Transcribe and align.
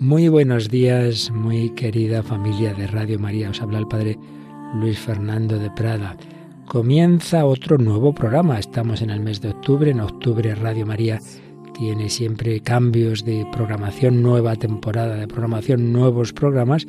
Muy 0.00 0.28
buenos 0.28 0.68
días, 0.68 1.30
muy 1.30 1.70
querida 1.70 2.24
familia 2.24 2.74
de 2.74 2.88
Radio 2.88 3.20
María. 3.20 3.50
Os 3.50 3.62
habla 3.62 3.78
el 3.78 3.86
Padre 3.86 4.18
Luis 4.74 4.98
Fernando 4.98 5.56
de 5.60 5.70
Prada. 5.70 6.16
Comienza 6.66 7.44
otro 7.44 7.78
nuevo 7.78 8.12
programa. 8.12 8.58
Estamos 8.58 9.02
en 9.02 9.10
el 9.10 9.20
mes 9.20 9.40
de 9.40 9.50
octubre. 9.50 9.92
En 9.92 10.00
octubre 10.00 10.52
Radio 10.56 10.84
María 10.84 11.20
tiene 11.78 12.08
siempre 12.08 12.60
cambios 12.60 13.24
de 13.24 13.46
programación, 13.52 14.20
nueva 14.20 14.56
temporada 14.56 15.14
de 15.14 15.28
programación, 15.28 15.92
nuevos 15.92 16.32
programas 16.32 16.86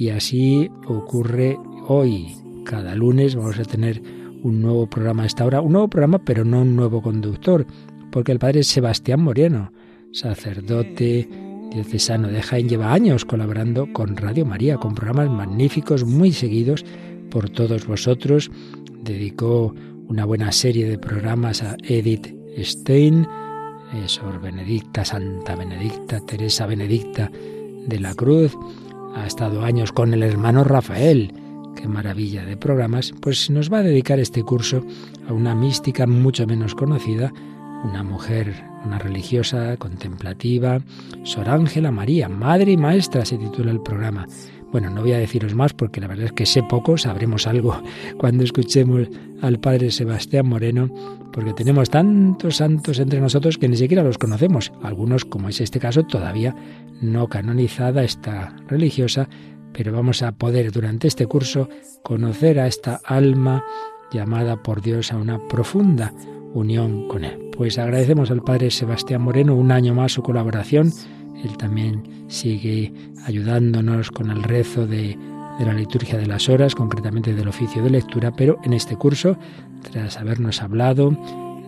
y 0.00 0.08
así 0.08 0.70
ocurre 0.86 1.58
hoy. 1.86 2.34
Cada 2.64 2.94
lunes 2.94 3.34
vamos 3.34 3.58
a 3.58 3.64
tener 3.64 4.00
un 4.42 4.62
nuevo 4.62 4.88
programa 4.88 5.24
a 5.24 5.26
esta 5.26 5.44
hora. 5.44 5.60
Un 5.60 5.72
nuevo 5.72 5.88
programa, 5.88 6.24
pero 6.24 6.42
no 6.42 6.62
un 6.62 6.74
nuevo 6.74 7.02
conductor. 7.02 7.66
Porque 8.10 8.32
el 8.32 8.38
Padre 8.38 8.62
Sebastián 8.62 9.20
Moreno, 9.20 9.74
sacerdote 10.10 11.28
diocesano 11.70 12.28
de 12.28 12.40
Jaén 12.40 12.70
lleva 12.70 12.94
años 12.94 13.26
colaborando 13.26 13.92
con 13.92 14.16
Radio 14.16 14.46
María, 14.46 14.78
con 14.78 14.94
programas 14.94 15.28
magníficos, 15.28 16.06
muy 16.06 16.32
seguidos 16.32 16.82
por 17.30 17.50
todos 17.50 17.86
vosotros. 17.86 18.50
Dedicó 19.04 19.74
una 20.08 20.24
buena 20.24 20.50
serie 20.50 20.88
de 20.88 20.96
programas 20.96 21.62
a 21.62 21.76
Edith 21.82 22.34
Stein, 22.56 23.28
eh, 23.92 24.04
Sor 24.08 24.40
Benedicta, 24.40 25.04
Santa 25.04 25.56
Benedicta, 25.56 26.24
Teresa 26.24 26.64
Benedicta 26.64 27.30
de 27.86 28.00
la 28.00 28.14
Cruz. 28.14 28.56
Ha 29.14 29.26
estado 29.26 29.62
años 29.62 29.92
con 29.92 30.14
el 30.14 30.22
hermano 30.22 30.64
Rafael. 30.64 31.32
Qué 31.76 31.88
maravilla 31.88 32.44
de 32.44 32.56
programas. 32.56 33.12
Pues 33.20 33.50
nos 33.50 33.72
va 33.72 33.78
a 33.78 33.82
dedicar 33.82 34.18
este 34.18 34.42
curso 34.42 34.84
a 35.28 35.32
una 35.32 35.54
mística 35.54 36.06
mucho 36.06 36.46
menos 36.46 36.74
conocida, 36.74 37.32
una 37.84 38.02
mujer 38.02 38.70
una 38.84 38.98
religiosa 38.98 39.76
contemplativa, 39.76 40.80
Sor 41.24 41.48
Ángela 41.48 41.90
María, 41.90 42.28
madre 42.28 42.72
y 42.72 42.76
maestra 42.76 43.24
se 43.24 43.38
titula 43.38 43.70
el 43.70 43.80
programa. 43.80 44.26
Bueno, 44.72 44.90
no 44.90 45.02
voy 45.02 45.12
a 45.12 45.18
deciros 45.18 45.54
más 45.54 45.72
porque 45.72 46.00
la 46.00 46.06
verdad 46.06 46.26
es 46.26 46.32
que 46.32 46.46
sé 46.46 46.62
poco, 46.62 46.96
sabremos 46.96 47.46
algo 47.46 47.82
cuando 48.18 48.44
escuchemos 48.44 49.08
al 49.42 49.58
padre 49.58 49.90
Sebastián 49.90 50.46
Moreno, 50.46 50.90
porque 51.32 51.52
tenemos 51.52 51.90
tantos 51.90 52.56
santos 52.56 52.98
entre 52.98 53.20
nosotros 53.20 53.58
que 53.58 53.68
ni 53.68 53.76
siquiera 53.76 54.02
los 54.02 54.18
conocemos. 54.18 54.72
Algunos, 54.82 55.24
como 55.24 55.48
es 55.48 55.60
este 55.60 55.80
caso, 55.80 56.04
todavía 56.04 56.54
no 57.00 57.28
canonizada 57.28 58.04
esta 58.04 58.54
religiosa, 58.68 59.28
pero 59.72 59.92
vamos 59.92 60.22
a 60.22 60.32
poder 60.32 60.72
durante 60.72 61.08
este 61.08 61.26
curso 61.26 61.68
conocer 62.02 62.60
a 62.60 62.66
esta 62.66 63.00
alma 63.04 63.64
llamada 64.10 64.62
por 64.62 64.82
Dios 64.82 65.12
a 65.12 65.16
una 65.16 65.38
profunda 65.48 66.12
unión 66.52 67.08
con 67.08 67.24
Él. 67.24 67.50
Pues 67.56 67.78
agradecemos 67.78 68.30
al 68.30 68.42
Padre 68.42 68.70
Sebastián 68.70 69.22
Moreno 69.22 69.54
un 69.54 69.72
año 69.72 69.94
más 69.94 70.12
su 70.12 70.22
colaboración. 70.22 70.92
Él 71.44 71.56
también 71.56 72.02
sigue 72.28 72.92
ayudándonos 73.26 74.10
con 74.10 74.30
el 74.30 74.42
rezo 74.42 74.86
de, 74.86 75.18
la 75.60 75.74
liturgia 75.74 76.18
de 76.18 76.26
las 76.26 76.48
horas, 76.48 76.74
concretamente 76.74 77.34
del 77.34 77.48
oficio 77.48 77.82
de 77.82 77.90
lectura, 77.90 78.32
pero 78.34 78.58
en 78.64 78.72
este 78.72 78.96
curso, 78.96 79.36
tras 79.92 80.16
habernos 80.16 80.62
hablado 80.62 81.10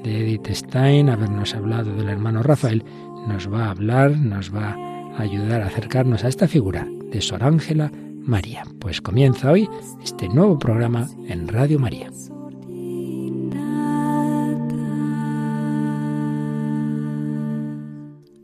de 0.02 0.20
Edith 0.20 0.48
Stein, 0.48 1.10
habernos 1.10 1.54
hablado 1.54 1.94
del 1.94 2.08
hermano 2.08 2.42
Rafael, 2.42 2.84
nos 3.28 3.52
va 3.52 3.66
a 3.66 3.70
hablar, 3.70 4.16
nos 4.16 4.54
va 4.54 4.76
a 5.16 5.22
ayudar 5.22 5.60
a 5.60 5.66
acercarnos 5.66 6.24
a 6.24 6.28
esta 6.28 6.48
figura 6.48 6.86
de 7.10 7.20
Sor 7.20 7.44
Ángela 7.44 7.92
María. 8.24 8.64
Pues 8.80 9.00
comienza 9.00 9.50
hoy 9.50 9.68
este 10.02 10.28
nuevo 10.28 10.58
programa 10.58 11.08
en 11.28 11.48
Radio 11.48 11.78
María. 11.78 12.10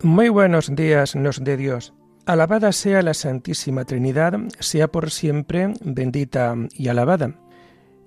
Muy 0.03 0.29
buenos 0.29 0.73
días 0.77 1.17
nos 1.17 1.43
de 1.43 1.57
Dios. 1.57 1.93
Alabada 2.25 2.71
sea 2.71 3.03
la 3.03 3.15
Santísima 3.15 3.85
Trinidad, 3.85 4.39
sea 4.61 4.87
por 4.87 5.11
siempre 5.11 5.73
bendita 5.81 6.55
y 6.73 6.87
alabada. 6.87 7.35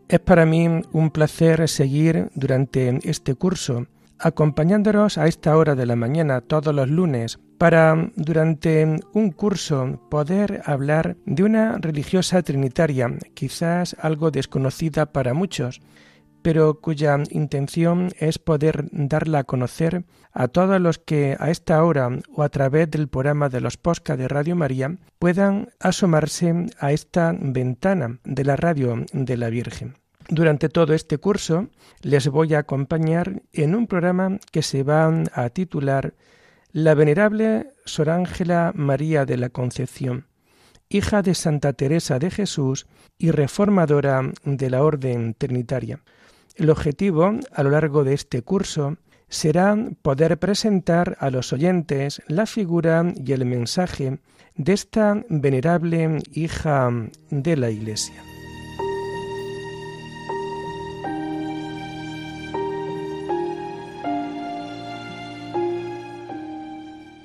Es 0.08 0.22
para 0.22 0.46
mí 0.46 0.70
un 0.94 1.12
placer 1.12 1.68
seguir 1.68 2.30
durante 2.34 2.98
este 3.04 3.36
curso, 3.36 3.88
acompañándonos 4.20 5.18
a 5.18 5.28
esta 5.28 5.58
hora 5.58 5.76
de 5.76 5.86
la 5.86 5.98
mañana 5.98 6.40
todos 6.40 6.74
los 6.74 6.90
lunes, 6.90 7.40
para 7.58 8.10
durante 8.16 9.02
un 9.12 9.32
curso 9.32 10.00
poder 10.10 10.62
hablar 10.66 11.18
de 11.26 11.44
una 11.44 11.78
religiosa 11.78 12.42
trinitaria, 12.42 13.14
quizás 13.34 13.98
algo 14.00 14.32
desconocida 14.32 15.08
para 15.08 15.34
muchos, 15.34 15.82
pero 16.42 16.80
cuya 16.80 17.18
intención 17.30 18.12
es 18.20 18.40
poder 18.40 18.86
darla 18.92 19.40
a 19.40 19.44
conocer 19.44 20.04
a 20.34 20.48
todos 20.48 20.80
los 20.80 20.98
que 20.98 21.36
a 21.40 21.50
esta 21.50 21.84
hora 21.84 22.10
o 22.34 22.44
a 22.44 22.50
través 22.50 22.90
del 22.90 23.08
programa 23.08 23.50
de 23.50 23.62
los 23.62 23.78
Posca 23.78 24.18
de 24.18 24.28
Radio 24.28 24.56
María 24.56 24.96
puedan 25.20 25.70
asomarse 25.80 26.68
a 26.80 26.92
esta 26.92 27.36
ventana 27.38 28.20
de 28.24 28.46
la 28.46 28.56
radio 28.56 29.06
de 29.14 29.38
la 29.38 29.50
Virgen. 29.50 29.98
Durante 30.30 30.70
todo 30.70 30.94
este 30.94 31.18
curso 31.18 31.68
les 32.02 32.28
voy 32.30 32.54
a 32.54 32.60
acompañar 32.60 33.42
en 33.52 33.76
un 33.76 33.88
programa 33.88 34.38
que 34.52 34.62
se 34.62 34.84
va 34.84 35.12
a 35.34 35.50
titular 35.50 36.14
La 36.72 36.94
Venerable 36.94 37.74
Sor 37.86 38.10
Ángela 38.10 38.72
María 38.74 39.26
de 39.26 39.38
la 39.38 39.50
Concepción, 39.50 40.28
hija 40.88 41.22
de 41.22 41.36
Santa 41.36 41.74
Teresa 41.74 42.20
de 42.20 42.32
Jesús 42.32 42.88
y 43.18 43.32
reformadora 43.32 44.32
de 44.46 44.70
la 44.70 44.84
Orden 44.84 45.34
Trinitaria. 45.34 46.00
El 46.62 46.70
objetivo 46.70 47.40
a 47.56 47.64
lo 47.64 47.72
largo 47.72 48.04
de 48.04 48.14
este 48.14 48.44
curso 48.44 48.98
será 49.30 49.76
poder 50.04 50.38
presentar 50.38 51.18
a 51.20 51.32
los 51.32 51.54
oyentes 51.54 52.22
la 52.28 52.46
figura 52.46 53.04
y 53.16 53.32
el 53.32 53.46
mensaje 53.46 54.20
de 54.58 54.74
esta 54.74 55.26
venerable 55.28 56.20
hija 56.34 56.92
de 57.32 57.58
la 57.58 57.72
Iglesia. 57.72 58.14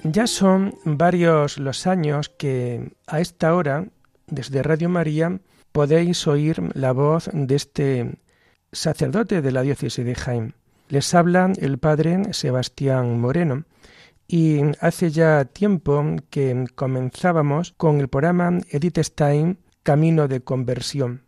Ya 0.04 0.26
son 0.26 0.72
varios 0.86 1.58
los 1.58 1.86
años 1.86 2.30
que 2.30 2.90
a 3.06 3.20
esta 3.20 3.54
hora, 3.54 3.86
desde 4.28 4.62
Radio 4.62 4.88
María, 4.88 5.40
podéis 5.72 6.26
oír 6.26 6.74
la 6.74 6.92
voz 6.92 7.28
de 7.34 7.54
este 7.54 8.16
sacerdote 8.76 9.42
de 9.42 9.52
la 9.52 9.62
diócesis 9.62 10.04
de 10.04 10.14
Jaén. 10.14 10.54
Les 10.88 11.14
habla 11.14 11.52
el 11.58 11.78
padre 11.78 12.32
Sebastián 12.32 13.18
Moreno 13.18 13.64
y 14.28 14.60
hace 14.80 15.10
ya 15.10 15.44
tiempo 15.44 16.04
que 16.30 16.66
comenzábamos 16.74 17.74
con 17.76 18.00
el 18.00 18.08
programa 18.08 18.58
Edith 18.70 18.98
Stein 18.98 19.58
Camino 19.82 20.28
de 20.28 20.40
Conversión 20.42 21.26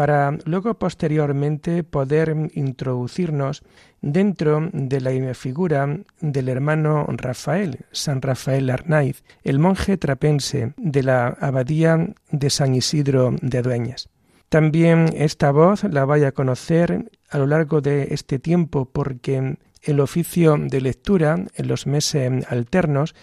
para 0.00 0.38
luego 0.46 0.78
posteriormente 0.78 1.84
poder 1.84 2.34
introducirnos 2.54 3.62
dentro 4.00 4.70
de 4.72 5.00
la 5.00 5.34
figura 5.34 5.98
del 6.20 6.48
hermano 6.48 7.04
Rafael, 7.08 7.80
San 7.90 8.22
Rafael 8.22 8.70
Arnaiz, 8.70 9.22
el 9.44 9.58
monje 9.58 9.98
trapense 9.98 10.72
de 10.78 11.02
la 11.02 11.26
abadía 11.40 12.14
de 12.30 12.48
San 12.48 12.74
Isidro 12.74 13.34
de 13.42 13.60
Dueñas. 13.60 14.08
También 14.50 15.14
esta 15.14 15.52
voz 15.52 15.84
la 15.84 16.04
vaya 16.04 16.28
a 16.28 16.32
conocer 16.32 17.12
a 17.30 17.38
lo 17.38 17.46
largo 17.46 17.80
de 17.80 18.08
este 18.10 18.40
tiempo 18.40 18.84
porque 18.84 19.56
el 19.80 20.00
oficio 20.00 20.56
de 20.58 20.80
lectura 20.80 21.36
en 21.54 21.68
los 21.68 21.86
meses 21.86 22.44
alternos, 22.50 23.14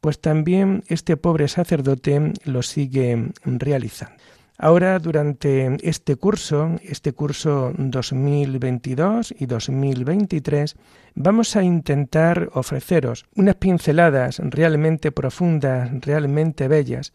pues 0.00 0.20
también 0.20 0.84
este 0.86 1.16
pobre 1.16 1.48
sacerdote 1.48 2.32
lo 2.44 2.62
sigue 2.62 3.32
realizando. 3.44 4.22
Ahora, 4.56 5.00
durante 5.00 5.76
este 5.82 6.14
curso, 6.14 6.76
este 6.82 7.12
curso 7.12 7.72
2022 7.76 9.34
y 9.36 9.46
2023, 9.46 10.76
vamos 11.16 11.56
a 11.56 11.64
intentar 11.64 12.50
ofreceros 12.54 13.26
unas 13.34 13.56
pinceladas 13.56 14.38
realmente 14.38 15.10
profundas, 15.10 15.90
realmente 16.00 16.68
bellas, 16.68 17.12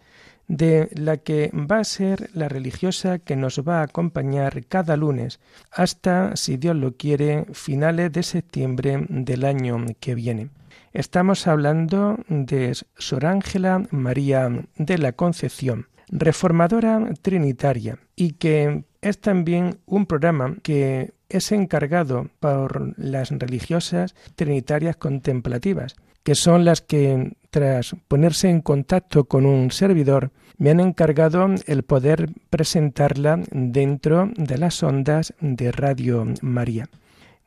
de 0.48 0.90
la 0.96 1.18
que 1.18 1.52
va 1.54 1.80
a 1.80 1.84
ser 1.84 2.30
la 2.34 2.50
religiosa 2.50 3.20
que 3.20 3.36
nos 3.36 3.60
va 3.60 3.80
a 3.80 3.84
acompañar 3.84 4.66
cada 4.66 4.98
lunes 4.98 5.40
hasta, 5.72 6.36
si 6.36 6.58
Dios 6.58 6.76
lo 6.76 6.96
quiere, 6.96 7.46
finales 7.54 8.12
de 8.12 8.24
septiembre 8.24 9.06
del 9.10 9.46
año 9.46 9.86
que 10.00 10.16
viene. 10.16 10.50
Estamos 10.92 11.48
hablando 11.48 12.20
de 12.30 12.78
Sor 12.98 13.26
Ángela 13.26 13.84
María 13.90 14.50
de 14.78 14.98
la 14.98 15.14
Concepción, 15.14 15.88
reformadora 16.10 17.10
trinitaria, 17.22 17.98
y 18.16 18.34
que 18.34 18.84
es 19.02 19.20
también 19.20 19.80
un 19.86 20.06
programa 20.06 20.56
que 20.62 21.14
es 21.30 21.52
encargado 21.52 22.30
por 22.40 22.94
las 22.98 23.32
religiosas 23.32 24.14
trinitarias 24.36 24.96
contemplativas, 24.96 25.96
que 26.24 26.36
son 26.36 26.66
las 26.66 26.82
que, 26.82 27.34
tras 27.50 27.96
ponerse 28.08 28.50
en 28.50 28.62
contacto 28.62 29.26
con 29.26 29.46
un 29.46 29.72
servidor, 29.72 30.32
me 30.58 30.72
han 30.72 30.80
encargado 30.80 31.48
el 31.68 31.84
poder 31.84 32.30
presentarla 32.50 33.42
dentro 33.52 34.32
de 34.36 34.58
las 34.58 34.82
ondas 34.84 35.34
de 35.40 35.72
Radio 35.72 36.26
María. 36.42 36.90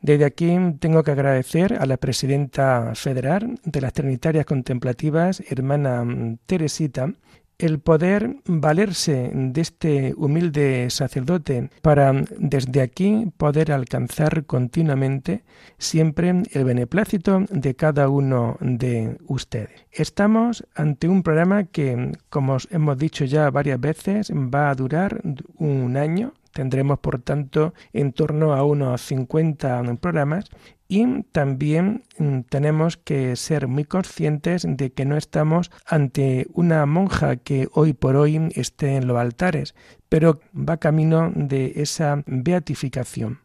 Desde 0.01 0.25
aquí 0.25 0.55
tengo 0.79 1.03
que 1.03 1.11
agradecer 1.11 1.73
a 1.73 1.85
la 1.87 1.97
presidenta 1.97 2.93
federal 2.93 3.59
de 3.63 3.81
las 3.81 3.93
Trinitarias 3.93 4.45
Contemplativas, 4.45 5.41
hermana 5.49 6.05
Teresita, 6.45 7.11
el 7.57 7.79
poder 7.79 8.37
valerse 8.45 9.31
de 9.33 9.61
este 9.61 10.13
humilde 10.15 10.89
sacerdote 10.89 11.69
para 11.81 12.13
desde 12.37 12.81
aquí 12.81 13.31
poder 13.37 13.71
alcanzar 13.71 14.45
continuamente 14.45 15.43
siempre 15.77 16.43
el 16.51 16.63
beneplácito 16.63 17.45
de 17.49 17.75
cada 17.75 18.09
uno 18.09 18.57
de 18.61 19.17
ustedes. 19.27 19.85
Estamos 19.91 20.65
ante 20.75 21.07
un 21.07 21.23
programa 21.23 21.63
que, 21.63 22.11
como 22.29 22.57
hemos 22.69 22.97
dicho 22.97 23.25
ya 23.25 23.49
varias 23.49 23.79
veces, 23.79 24.31
va 24.31 24.69
a 24.69 24.75
durar 24.75 25.21
un 25.57 25.97
año, 25.97 26.33
Tendremos, 26.51 26.99
por 26.99 27.19
tanto, 27.21 27.73
en 27.93 28.13
torno 28.13 28.53
a 28.53 28.63
unos 28.63 29.01
50 29.01 29.83
programas 30.01 30.45
y 30.87 31.23
también 31.31 32.03
mm, 32.17 32.41
tenemos 32.49 32.97
que 32.97 33.35
ser 33.35 33.67
muy 33.67 33.83
conscientes 33.83 34.65
de 34.67 34.91
que 34.91 35.05
no 35.05 35.17
estamos 35.17 35.71
ante 35.85 36.47
una 36.53 36.85
monja 36.85 37.35
que 37.37 37.67
hoy 37.73 37.93
por 37.93 38.15
hoy 38.15 38.49
esté 38.55 38.95
en 38.95 39.07
los 39.07 39.17
altares, 39.17 39.75
pero 40.09 40.39
va 40.55 40.77
camino 40.77 41.31
de 41.35 41.73
esa 41.75 42.23
beatificación. 42.25 43.39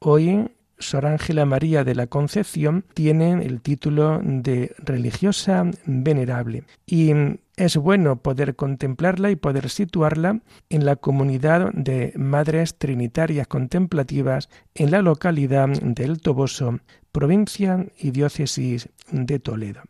Hoy 0.00 0.50
Sor 0.78 1.06
Ángela 1.06 1.44
María 1.44 1.84
de 1.84 1.94
la 1.94 2.06
Concepción 2.06 2.84
tiene 2.94 3.44
el 3.44 3.60
título 3.60 4.20
de 4.22 4.74
religiosa 4.78 5.64
venerable 5.84 6.64
y 6.86 7.12
es 7.56 7.76
bueno 7.76 8.22
poder 8.22 8.54
contemplarla 8.54 9.30
y 9.30 9.36
poder 9.36 9.68
situarla 9.68 10.40
en 10.68 10.84
la 10.84 10.96
comunidad 10.96 11.72
de 11.72 12.12
Madres 12.16 12.78
Trinitarias 12.78 13.48
Contemplativas 13.48 14.48
en 14.74 14.90
la 14.90 15.02
localidad 15.02 15.68
de 15.68 16.04
El 16.04 16.20
Toboso, 16.20 16.78
provincia 17.10 17.86
y 17.98 18.12
diócesis 18.12 18.88
de 19.10 19.40
Toledo. 19.40 19.82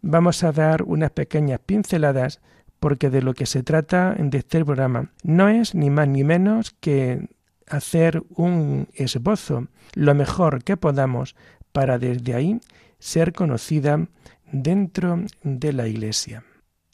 Vamos 0.00 0.42
a 0.42 0.50
dar 0.50 0.82
unas 0.82 1.12
pequeñas 1.12 1.60
pinceladas 1.64 2.40
porque 2.80 3.10
de 3.10 3.22
lo 3.22 3.34
que 3.34 3.46
se 3.46 3.62
trata 3.62 4.16
de 4.18 4.38
este 4.38 4.64
programa 4.64 5.12
no 5.22 5.48
es 5.48 5.76
ni 5.76 5.90
más 5.90 6.08
ni 6.08 6.24
menos 6.24 6.74
que 6.80 7.28
hacer 7.72 8.22
un 8.28 8.88
esbozo 8.94 9.68
lo 9.94 10.14
mejor 10.14 10.62
que 10.62 10.76
podamos 10.76 11.34
para 11.72 11.98
desde 11.98 12.34
ahí 12.34 12.60
ser 12.98 13.32
conocida 13.32 14.06
dentro 14.52 15.24
de 15.42 15.72
la 15.72 15.88
Iglesia. 15.88 16.44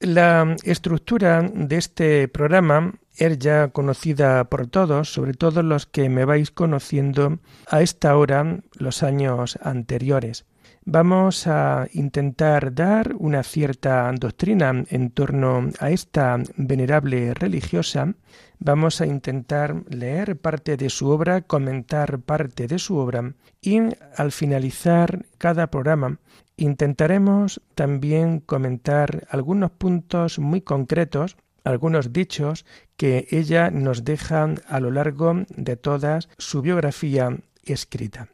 La 0.00 0.56
estructura 0.62 1.42
de 1.42 1.76
este 1.76 2.28
programa 2.28 2.94
es 3.16 3.38
ya 3.38 3.68
conocida 3.68 4.44
por 4.44 4.68
todos, 4.68 5.12
sobre 5.12 5.34
todo 5.34 5.64
los 5.64 5.86
que 5.86 6.08
me 6.08 6.24
vais 6.24 6.52
conociendo 6.52 7.40
a 7.66 7.82
esta 7.82 8.16
hora 8.16 8.60
los 8.78 9.02
años 9.02 9.58
anteriores. 9.60 10.46
Vamos 10.90 11.46
a 11.46 11.86
intentar 11.92 12.74
dar 12.74 13.14
una 13.18 13.42
cierta 13.42 14.10
doctrina 14.18 14.84
en 14.88 15.10
torno 15.10 15.68
a 15.80 15.90
esta 15.90 16.38
venerable 16.56 17.34
religiosa. 17.34 18.14
Vamos 18.58 19.02
a 19.02 19.06
intentar 19.06 19.84
leer 19.90 20.38
parte 20.38 20.78
de 20.78 20.88
su 20.88 21.10
obra, 21.10 21.42
comentar 21.42 22.20
parte 22.20 22.68
de 22.68 22.78
su 22.78 22.96
obra 22.96 23.34
y 23.60 23.80
al 24.16 24.32
finalizar 24.32 25.26
cada 25.36 25.66
programa 25.66 26.20
Intentaremos 26.56 27.60
también 27.74 28.40
comentar 28.40 29.26
algunos 29.30 29.70
puntos 29.70 30.38
muy 30.38 30.62
concretos, 30.62 31.36
algunos 31.64 32.14
dichos 32.14 32.64
que 32.96 33.28
ella 33.30 33.70
nos 33.70 34.04
deja 34.04 34.54
a 34.66 34.80
lo 34.80 34.90
largo 34.90 35.44
de 35.50 35.76
toda 35.76 36.18
su 36.38 36.62
biografía 36.62 37.36
escrita. 37.62 38.28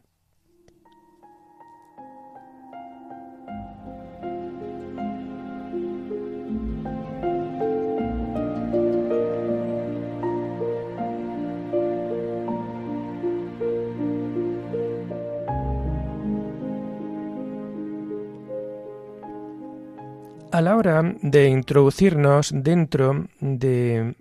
A 20.55 20.61
la 20.61 20.77
hora 20.77 21.03
de 21.21 21.49
introducirnos 21.49 22.53
dentro 22.55 23.27
de 23.41 24.15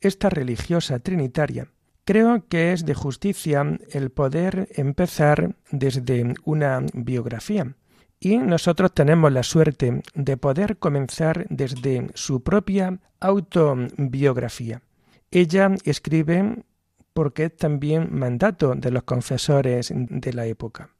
esta 0.00 0.30
religiosa 0.30 1.00
trinitaria, 1.00 1.66
creo 2.04 2.46
que 2.46 2.72
es 2.72 2.86
de 2.86 2.94
justicia 2.94 3.76
el 3.90 4.10
poder 4.10 4.68
empezar 4.76 5.56
desde 5.72 6.34
una 6.44 6.86
biografía. 6.94 7.74
Y 8.20 8.38
nosotros 8.38 8.94
tenemos 8.94 9.32
la 9.32 9.42
suerte 9.42 10.00
de 10.14 10.36
poder 10.36 10.78
comenzar 10.78 11.44
desde 11.50 12.06
su 12.14 12.44
propia 12.44 13.00
autobiografía. 13.18 14.82
Ella 15.32 15.74
escribe 15.84 16.62
porque 17.12 17.46
es 17.46 17.56
también 17.56 18.16
mandato 18.16 18.76
de 18.76 18.92
los 18.92 19.02
confesores 19.02 19.92
de 19.92 20.32
la 20.34 20.46
época. 20.46 20.90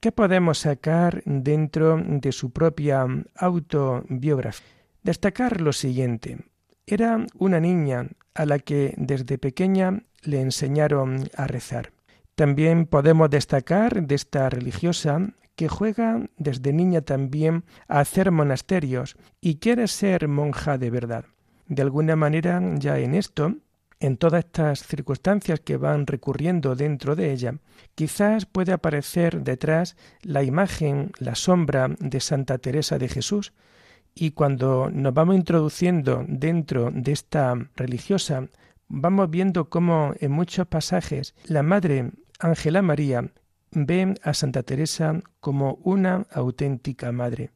¿Qué 0.00 0.12
podemos 0.12 0.58
sacar 0.58 1.24
dentro 1.24 2.00
de 2.00 2.30
su 2.30 2.52
propia 2.52 3.04
autobiografía? 3.34 4.66
Destacar 5.02 5.60
lo 5.60 5.72
siguiente. 5.72 6.38
Era 6.86 7.26
una 7.34 7.58
niña 7.58 8.06
a 8.32 8.46
la 8.46 8.60
que 8.60 8.94
desde 8.96 9.38
pequeña 9.38 10.04
le 10.22 10.40
enseñaron 10.40 11.28
a 11.36 11.48
rezar. 11.48 11.90
También 12.36 12.86
podemos 12.86 13.28
destacar 13.28 14.06
de 14.06 14.14
esta 14.14 14.48
religiosa 14.48 15.32
que 15.56 15.66
juega 15.66 16.28
desde 16.36 16.72
niña 16.72 17.00
también 17.00 17.64
a 17.88 17.98
hacer 17.98 18.30
monasterios 18.30 19.16
y 19.40 19.56
quiere 19.56 19.88
ser 19.88 20.28
monja 20.28 20.78
de 20.78 20.90
verdad. 20.90 21.24
De 21.66 21.82
alguna 21.82 22.14
manera 22.14 22.62
ya 22.76 23.00
en 23.00 23.16
esto 23.16 23.56
en 24.00 24.16
todas 24.16 24.44
estas 24.44 24.86
circunstancias 24.86 25.60
que 25.60 25.76
van 25.76 26.06
recurriendo 26.06 26.76
dentro 26.76 27.16
de 27.16 27.32
ella, 27.32 27.54
quizás 27.94 28.46
puede 28.46 28.72
aparecer 28.72 29.42
detrás 29.42 29.96
la 30.22 30.42
imagen, 30.42 31.12
la 31.18 31.34
sombra 31.34 31.88
de 31.98 32.20
Santa 32.20 32.58
Teresa 32.58 32.98
de 32.98 33.08
Jesús, 33.08 33.52
y 34.14 34.32
cuando 34.32 34.90
nos 34.90 35.14
vamos 35.14 35.36
introduciendo 35.36 36.24
dentro 36.26 36.90
de 36.92 37.12
esta 37.12 37.54
religiosa, 37.76 38.48
vamos 38.88 39.30
viendo 39.30 39.68
cómo 39.68 40.12
en 40.18 40.32
muchos 40.32 40.66
pasajes 40.66 41.34
la 41.44 41.62
Madre 41.62 42.10
Ángela 42.40 42.82
María 42.82 43.30
ve 43.70 44.14
a 44.22 44.34
Santa 44.34 44.62
Teresa 44.62 45.20
como 45.40 45.78
una 45.82 46.26
auténtica 46.30 47.12
madre. 47.12 47.50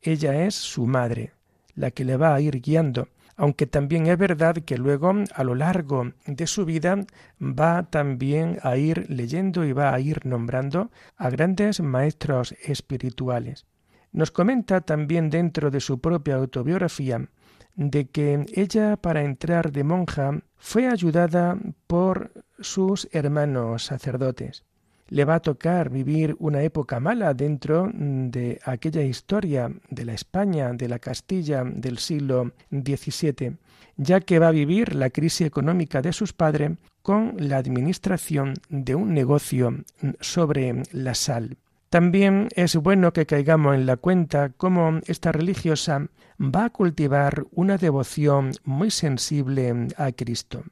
Ella 0.00 0.44
es 0.44 0.54
su 0.54 0.86
madre, 0.86 1.32
la 1.74 1.90
que 1.90 2.04
le 2.04 2.16
va 2.16 2.34
a 2.34 2.40
ir 2.40 2.60
guiando, 2.60 3.08
aunque 3.36 3.66
también 3.66 4.06
es 4.06 4.18
verdad 4.18 4.56
que 4.56 4.78
luego 4.78 5.12
a 5.34 5.44
lo 5.44 5.54
largo 5.54 6.12
de 6.26 6.46
su 6.46 6.64
vida 6.64 7.04
va 7.40 7.84
también 7.84 8.58
a 8.62 8.76
ir 8.76 9.06
leyendo 9.10 9.64
y 9.64 9.72
va 9.72 9.94
a 9.94 10.00
ir 10.00 10.26
nombrando 10.26 10.90
a 11.16 11.30
grandes 11.30 11.80
maestros 11.80 12.54
espirituales. 12.64 13.66
Nos 14.12 14.30
comenta 14.30 14.82
también 14.82 15.30
dentro 15.30 15.70
de 15.70 15.80
su 15.80 16.00
propia 16.00 16.36
autobiografía 16.36 17.28
de 17.74 18.08
que 18.10 18.44
ella 18.54 18.96
para 18.96 19.22
entrar 19.22 19.72
de 19.72 19.84
monja 19.84 20.42
fue 20.56 20.86
ayudada 20.88 21.58
por 21.86 22.32
sus 22.58 23.08
hermanos 23.12 23.84
sacerdotes 23.84 24.64
le 25.12 25.26
va 25.26 25.34
a 25.34 25.40
tocar 25.40 25.90
vivir 25.90 26.34
una 26.38 26.62
época 26.62 26.98
mala 26.98 27.34
dentro 27.34 27.86
mm, 27.86 28.30
de 28.30 28.58
aquella 28.64 29.02
historia 29.02 29.70
de 29.90 30.06
la 30.06 30.14
España, 30.14 30.72
de 30.72 30.88
la 30.88 30.98
Castilla 30.98 31.64
del 31.64 31.98
siglo 31.98 32.52
XVII, 32.70 33.58
ya 33.98 34.20
que 34.20 34.38
va 34.38 34.48
a 34.48 34.58
vivir 34.62 34.94
la 34.94 35.10
crisis 35.10 35.46
económica 35.46 36.00
de 36.00 36.14
sus 36.14 36.32
padres 36.32 36.78
con 37.02 37.34
la 37.36 37.58
administración 37.58 38.54
de 38.70 38.94
un 38.94 39.12
negocio 39.12 39.70
mm, 39.70 40.10
sobre 40.20 40.82
la 40.92 41.14
sal. 41.14 41.58
También 41.90 42.48
es 42.56 42.74
bueno 42.76 43.12
que 43.12 43.26
caigamos 43.26 43.74
en 43.74 43.84
la 43.84 43.98
cuenta 43.98 44.48
cómo 44.56 44.98
esta 45.06 45.30
religiosa 45.30 46.08
va 46.40 46.64
a 46.64 46.70
cultivar 46.70 47.44
una 47.50 47.76
devoción 47.76 48.52
muy 48.64 48.90
sensible 48.90 49.88
a 49.98 50.10
Cristo 50.12 50.64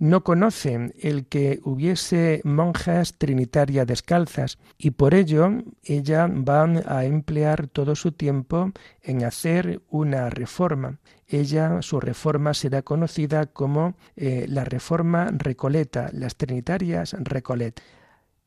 no 0.00 0.24
conoce 0.24 0.94
el 0.98 1.26
que 1.26 1.60
hubiese 1.62 2.40
monjas 2.42 3.18
trinitarias 3.18 3.86
descalzas 3.86 4.58
y 4.78 4.92
por 4.92 5.14
ello 5.14 5.50
ella 5.84 6.26
va 6.26 6.64
a 6.86 7.04
emplear 7.04 7.68
todo 7.68 7.94
su 7.94 8.12
tiempo 8.12 8.72
en 9.02 9.24
hacer 9.24 9.82
una 9.90 10.30
reforma. 10.30 10.98
Ella, 11.28 11.82
su 11.82 12.00
reforma 12.00 12.54
será 12.54 12.80
conocida 12.80 13.46
como 13.46 13.94
eh, 14.16 14.46
la 14.48 14.64
reforma 14.64 15.28
recoleta, 15.32 16.08
las 16.14 16.34
trinitarias 16.34 17.14
recolet. 17.18 17.80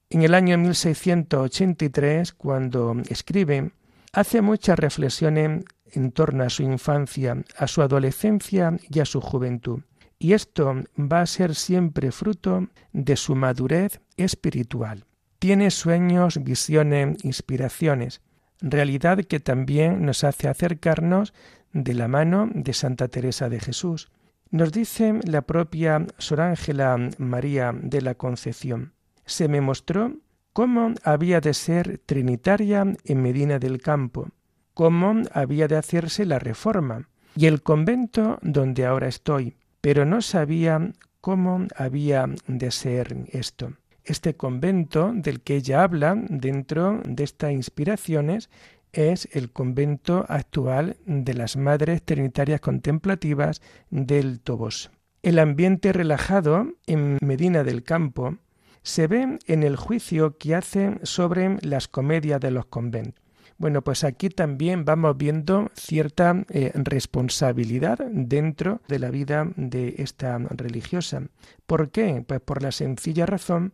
En 0.10 0.24
el 0.24 0.34
año 0.34 0.58
1683, 0.58 2.34
cuando 2.34 2.96
escribe, 3.10 3.72
hace 4.12 4.42
muchas 4.42 4.80
reflexiones 4.80 5.64
en 5.92 6.12
torno 6.12 6.44
a 6.44 6.50
su 6.50 6.64
infancia, 6.64 7.44
a 7.56 7.68
su 7.68 7.84
adolescencia 7.84 8.76
y 8.90 9.00
a 9.00 9.06
su 9.06 9.22
juventud 9.22 9.82
y 10.24 10.32
esto 10.32 10.76
va 10.98 11.20
a 11.20 11.26
ser 11.26 11.54
siempre 11.54 12.14
fruto 12.14 12.70
de 12.94 13.18
su 13.18 13.36
madurez 13.36 14.00
espiritual. 14.16 15.06
tiene 15.38 15.70
sueños, 15.70 16.42
visiones, 16.42 17.18
inspiraciones, 17.26 18.22
realidad 18.62 19.18
que 19.26 19.42
también 19.42 20.06
nos 20.06 20.24
hace 20.24 20.48
acercarnos 20.48 21.34
de 21.74 21.94
la 21.94 22.08
mano 22.08 22.50
de 22.54 22.72
Santa 22.72 23.10
Teresa 23.10 23.50
de 23.50 23.60
Jesús. 23.60 24.10
Nos 24.50 24.72
dice 24.72 25.20
la 25.26 25.42
propia 25.42 26.08
Sor 26.18 26.40
Ángela 26.40 26.98
María 27.18 27.74
de 27.78 28.02
la 28.02 28.16
Concepción, 28.16 28.94
se 29.26 29.50
me 29.50 29.60
mostró 29.60 30.14
cómo 30.54 30.94
había 31.04 31.42
de 31.42 31.54
ser 31.54 32.00
trinitaria 32.06 32.86
en 33.04 33.22
Medina 33.22 33.60
del 33.60 33.82
Campo, 33.82 34.30
cómo 34.74 35.24
había 35.34 35.68
de 35.68 35.76
hacerse 35.76 36.26
la 36.26 36.40
reforma 36.40 37.10
y 37.36 37.48
el 37.48 37.62
convento 37.62 38.40
donde 38.42 38.86
ahora 38.86 39.10
estoy, 39.10 39.58
pero 39.84 40.06
no 40.06 40.22
sabía 40.22 40.94
cómo 41.20 41.68
había 41.76 42.28
de 42.48 42.72
ser 42.72 43.18
esto. 43.34 43.74
Este 44.06 44.38
convento 44.38 45.12
del 45.14 45.42
que 45.42 45.58
ella 45.58 45.84
habla 45.84 46.16
dentro 46.30 47.02
de 47.04 47.26
estas 47.26 47.52
inspiraciones 47.52 48.50
es 48.94 49.28
el 49.34 49.52
convento 49.52 50.26
actual 50.30 50.96
de 51.06 51.34
las 51.34 51.58
Madres 51.58 52.02
Trinitarias 52.02 52.62
Contemplativas 52.62 53.62
del 53.90 54.40
Toboso. 54.40 54.90
El 55.22 55.38
ambiente 55.38 55.92
relajado 55.92 56.66
en 56.88 57.18
Medina 57.22 57.66
del 57.66 57.84
Campo 57.84 58.38
se 58.84 59.08
ve 59.08 59.38
en 59.48 59.64
el 59.64 59.76
juicio 59.76 60.38
que 60.38 60.56
hace 60.56 60.98
sobre 61.04 61.58
las 61.62 61.90
comedias 61.90 62.40
de 62.40 62.52
los 62.52 62.68
conventos. 62.68 63.23
Bueno, 63.64 63.82
pues 63.82 64.04
aquí 64.04 64.28
también 64.28 64.84
vamos 64.84 65.16
viendo 65.18 65.72
cierta 65.74 66.44
eh, 66.50 66.74
responsabilidad 66.76 67.98
dentro 68.12 68.82
de 68.90 69.00
la 69.00 69.10
vida 69.10 69.50
de 69.56 69.96
esta 70.00 70.38
religiosa. 70.38 71.30
¿Por 71.66 71.90
qué? 71.90 72.26
Pues 72.28 72.42
por 72.42 72.62
la 72.62 72.74
sencilla 72.74 73.26
razón 73.26 73.74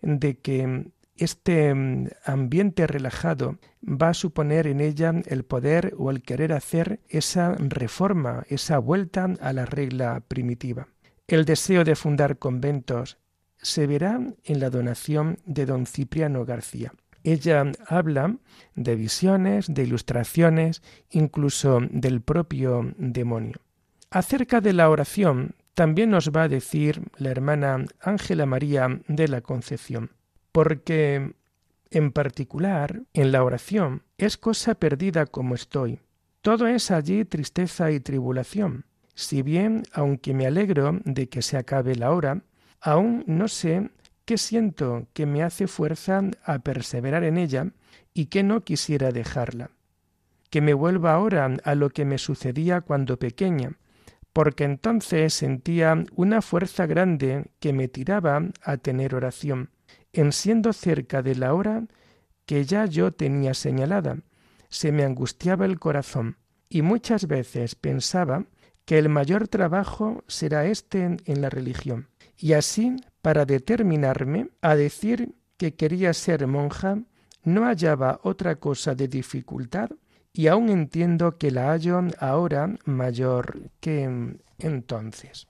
de 0.00 0.38
que 0.38 0.86
este 1.16 1.74
mm, 1.74 2.06
ambiente 2.24 2.86
relajado 2.86 3.58
va 3.82 4.08
a 4.08 4.14
suponer 4.14 4.66
en 4.68 4.80
ella 4.80 5.12
el 5.26 5.44
poder 5.44 5.92
o 5.98 6.10
el 6.10 6.22
querer 6.22 6.54
hacer 6.54 7.00
esa 7.10 7.56
reforma, 7.58 8.44
esa 8.48 8.78
vuelta 8.78 9.34
a 9.38 9.52
la 9.52 9.66
regla 9.66 10.22
primitiva. 10.26 10.88
El 11.28 11.44
deseo 11.44 11.84
de 11.84 11.94
fundar 11.94 12.38
conventos 12.38 13.18
se 13.58 13.86
verá 13.86 14.18
en 14.44 14.60
la 14.60 14.70
donación 14.70 15.36
de 15.44 15.66
don 15.66 15.84
Cipriano 15.84 16.46
García. 16.46 16.94
Ella 17.26 17.72
habla 17.88 18.36
de 18.76 18.94
visiones, 18.94 19.66
de 19.68 19.82
ilustraciones, 19.82 20.80
incluso 21.10 21.80
del 21.90 22.20
propio 22.20 22.94
demonio. 22.98 23.56
Acerca 24.10 24.60
de 24.60 24.72
la 24.72 24.88
oración, 24.88 25.56
también 25.74 26.10
nos 26.10 26.30
va 26.30 26.44
a 26.44 26.48
decir 26.48 27.02
la 27.16 27.30
hermana 27.30 27.84
Ángela 28.00 28.46
María 28.46 29.00
de 29.08 29.26
la 29.26 29.40
Concepción, 29.40 30.12
porque 30.52 31.34
en 31.90 32.12
particular 32.12 33.02
en 33.12 33.32
la 33.32 33.42
oración 33.42 34.04
es 34.18 34.36
cosa 34.36 34.76
perdida 34.76 35.26
como 35.26 35.56
estoy. 35.56 35.98
Todo 36.42 36.68
es 36.68 36.92
allí 36.92 37.24
tristeza 37.24 37.90
y 37.90 37.98
tribulación. 37.98 38.84
Si 39.16 39.42
bien, 39.42 39.82
aunque 39.92 40.32
me 40.32 40.46
alegro 40.46 41.00
de 41.04 41.28
que 41.28 41.42
se 41.42 41.56
acabe 41.56 41.96
la 41.96 42.12
hora, 42.12 42.44
aún 42.80 43.24
no 43.26 43.48
sé 43.48 43.90
¿Qué 44.26 44.38
siento 44.38 45.06
que 45.12 45.24
me 45.24 45.44
hace 45.44 45.68
fuerza 45.68 46.20
a 46.44 46.58
perseverar 46.58 47.22
en 47.22 47.38
ella 47.38 47.68
y 48.12 48.26
que 48.26 48.42
no 48.42 48.64
quisiera 48.64 49.12
dejarla? 49.12 49.70
Que 50.50 50.60
me 50.60 50.74
vuelva 50.74 51.12
ahora 51.12 51.56
a 51.62 51.74
lo 51.76 51.90
que 51.90 52.04
me 52.04 52.18
sucedía 52.18 52.80
cuando 52.80 53.20
pequeña, 53.20 53.78
porque 54.32 54.64
entonces 54.64 55.32
sentía 55.32 56.04
una 56.16 56.42
fuerza 56.42 56.86
grande 56.86 57.52
que 57.60 57.72
me 57.72 57.86
tiraba 57.86 58.42
a 58.64 58.76
tener 58.78 59.14
oración, 59.14 59.70
en 60.12 60.32
siendo 60.32 60.72
cerca 60.72 61.22
de 61.22 61.36
la 61.36 61.54
hora 61.54 61.84
que 62.46 62.64
ya 62.64 62.84
yo 62.86 63.12
tenía 63.12 63.54
señalada, 63.54 64.18
se 64.68 64.90
me 64.90 65.04
angustiaba 65.04 65.66
el 65.66 65.78
corazón, 65.78 66.36
y 66.68 66.82
muchas 66.82 67.28
veces 67.28 67.76
pensaba 67.76 68.44
que 68.86 68.98
el 68.98 69.08
mayor 69.08 69.46
trabajo 69.46 70.24
será 70.26 70.66
este 70.66 71.16
en 71.24 71.40
la 71.40 71.48
religión. 71.48 72.08
Y 72.36 72.54
así 72.54 72.96
para 73.26 73.44
determinarme 73.44 74.50
a 74.62 74.76
decir 74.76 75.34
que 75.56 75.74
quería 75.74 76.12
ser 76.12 76.46
monja, 76.46 76.98
no 77.42 77.64
hallaba 77.64 78.20
otra 78.22 78.54
cosa 78.54 78.94
de 78.94 79.08
dificultad 79.08 79.90
y 80.32 80.46
aún 80.46 80.68
entiendo 80.68 81.36
que 81.36 81.50
la 81.50 81.72
hallo 81.72 82.02
ahora 82.20 82.72
mayor 82.84 83.62
que 83.80 84.36
entonces. 84.60 85.48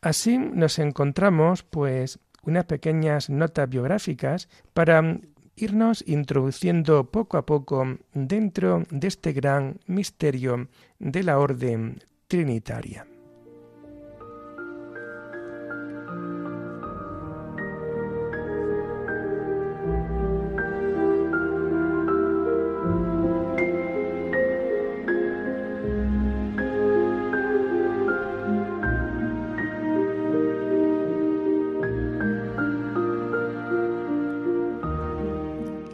Así 0.00 0.38
nos 0.38 0.78
encontramos, 0.78 1.64
pues, 1.64 2.20
unas 2.44 2.66
pequeñas 2.66 3.30
notas 3.30 3.68
biográficas 3.68 4.48
para 4.72 5.18
irnos 5.56 6.04
introduciendo 6.06 7.10
poco 7.10 7.36
a 7.36 7.44
poco 7.44 7.98
dentro 8.14 8.84
de 8.90 9.08
este 9.08 9.32
gran 9.32 9.80
misterio 9.88 10.68
de 11.00 11.24
la 11.24 11.40
orden 11.40 11.98
trinitaria. 12.28 13.08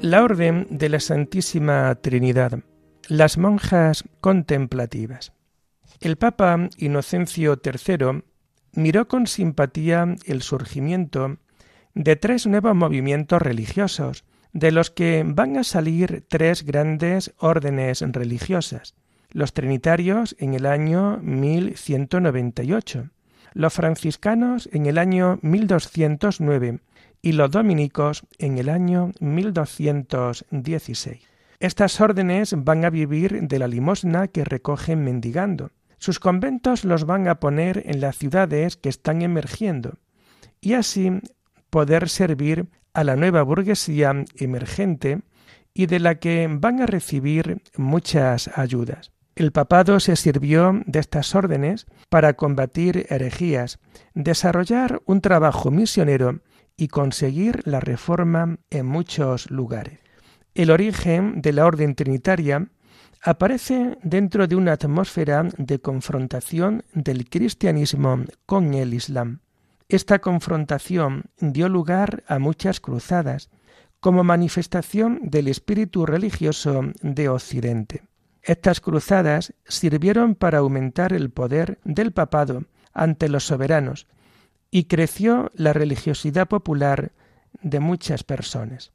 La 0.05 0.23
Orden 0.23 0.67
de 0.69 0.91
la 0.91 1.01
Santísima 1.01 1.95
Trinidad. 1.95 2.59
Las 3.09 3.39
monjas 3.39 4.05
contemplativas. 4.21 5.33
El 5.99 6.17
Papa 6.19 6.69
Inocencio 6.77 7.59
III 7.65 8.23
miró 8.75 9.09
con 9.09 9.27
simpatía 9.27 10.15
el 10.27 10.43
surgimiento 10.43 11.39
de 11.95 12.17
tres 12.17 12.47
nuevos 12.47 12.75
movimientos 12.75 13.41
religiosos, 13.41 14.27
de 14.53 14.73
los 14.73 14.91
que 14.91 15.25
van 15.27 15.57
a 15.57 15.65
salir 15.65 16.27
tres 16.29 16.67
grandes 16.67 17.33
órdenes 17.39 18.03
religiosas. 18.03 18.97
Los 19.31 19.55
trinitarios 19.55 20.37
en 20.39 20.53
el 20.53 20.67
año 20.67 21.19
1198, 21.23 23.09
los 23.55 23.73
franciscanos 23.73 24.69
en 24.71 24.85
el 24.85 24.99
año 24.99 25.39
1209 25.41 26.81
y 27.25 27.33
los 27.33 27.51
dominicos 27.51 28.23
en 28.39 28.59
el 28.59 28.69
año 28.69 29.11
1216. 29.19 31.27
Estas 31.59 32.01
órdenes 32.03 32.55
van 32.55 32.85
a 32.85 32.91
vivir 32.91 33.49
de 33.49 33.59
la 33.59 33.67
limosna 33.67 34.29
que 34.29 34.45
recogen 34.45 35.03
mendigando. 35.03 35.71
Sus 35.97 36.21
conventos 36.21 36.85
los 36.85 37.07
van 37.07 37.27
a 37.29 37.41
poner 37.41 37.83
en 37.87 38.03
las 38.03 38.19
ciudades 38.19 38.77
que 38.77 38.91
están 38.91 39.23
emergiendo 39.23 39.95
y 40.61 40.75
así 40.75 41.13
poder 41.71 42.11
servir 42.11 42.67
a 42.93 43.05
la 43.05 43.17
nueva 43.17 43.43
burguesía 43.43 44.13
emergente 44.37 45.23
y 45.73 45.87
de 45.87 46.01
la 46.01 46.17
que 46.17 46.47
van 46.51 46.83
a 46.83 46.87
recibir 46.87 47.63
muchas 47.79 48.51
ayudas. 48.55 49.13
El 49.35 49.51
papado 49.51 49.99
se 49.99 50.17
sirvió 50.17 50.83
de 50.85 51.01
estas 51.01 51.35
órdenes 51.35 51.87
para 52.11 52.35
combatir 52.35 53.07
herejías, 53.09 53.79
desarrollar 54.13 55.01
un 55.07 55.23
trabajo 55.23 55.71
misionero 55.71 56.43
y 56.77 56.89
conseguir 56.89 57.63
la 57.67 57.81
reforma 57.81 58.59
en 58.71 58.87
muchos 58.87 59.51
lugares. 59.51 60.01
El 60.55 60.71
origen 60.71 61.41
de 61.43 61.53
la 61.53 61.67
orden 61.67 61.95
trinitaria 61.95 62.69
aparece 63.23 63.99
dentro 64.03 64.47
de 64.47 64.57
una 64.57 64.73
atmósfera 64.73 65.49
de 65.57 65.81
confrontación 65.81 66.85
del 66.93 67.29
cristianismo 67.29 68.25
con 68.47 68.75
el 68.75 68.95
Islam. 68.95 69.41
Esta 69.89 70.19
confrontación 70.19 71.25
dio 71.41 71.69
lugar 71.69 72.25
a 72.27 72.39
muchas 72.39 72.81
cruzadas, 72.81 73.51
como 74.01 74.23
manifestación 74.23 75.21
del 75.23 75.49
espíritu 75.49 76.05
religioso 76.05 76.83
de 77.01 77.29
Occidente. 77.29 78.03
Estas 78.43 78.81
cruzadas 78.81 79.55
sirvieron 79.67 80.35
para 80.35 80.59
aumentar 80.59 81.15
el 81.15 81.31
poder 81.31 81.79
del 81.85 82.13
papado 82.13 82.65
ante 82.93 83.31
los 83.31 83.47
soberanos 83.47 84.07
y 84.75 84.85
creció 84.85 85.51
la 85.55 85.73
religiosidad 85.73 86.47
popular 86.49 87.13
de 87.63 87.79
muchas 87.79 88.25
personas. 88.25 88.91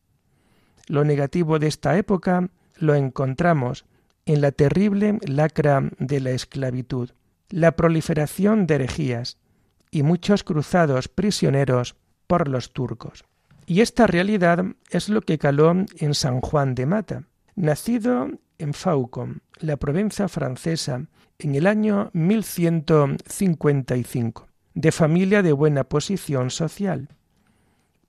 Lo 0.88 1.06
negativo 1.06 1.58
de 1.58 1.68
esta 1.68 1.98
época 1.98 2.50
lo 2.76 2.96
encontramos 2.96 3.86
en 4.26 4.42
la 4.42 4.52
terrible 4.52 5.20
lacra 5.26 5.90
de 5.98 6.20
la 6.20 6.32
esclavitud, 6.32 7.12
la 7.48 7.78
proliferación 7.78 8.68
de 8.68 8.76
herejías 8.76 9.38
y 9.90 10.04
muchos 10.04 10.44
cruzados 10.44 11.08
prisioneros 11.08 11.96
por 12.28 12.50
los 12.50 12.74
turcos. 12.74 13.24
Y 13.66 13.80
esta 13.80 14.06
realidad 14.06 14.66
es 14.90 15.08
lo 15.08 15.22
que 15.22 15.38
caló 15.38 15.72
en 15.72 16.14
San 16.14 16.42
Juan 16.42 16.76
de 16.76 16.88
Mata, 16.88 17.24
nacido 17.56 18.28
en 18.58 18.74
Faucon, 18.74 19.44
la 19.62 19.78
provincia 19.78 20.28
francesa, 20.28 21.06
en 21.38 21.56
el 21.56 21.68
año 21.68 22.10
1155 22.12 24.49
de 24.80 24.94
familia 24.94 25.44
de 25.44 25.52
buena 25.52 25.84
posición 25.84 26.50
social. 26.52 27.10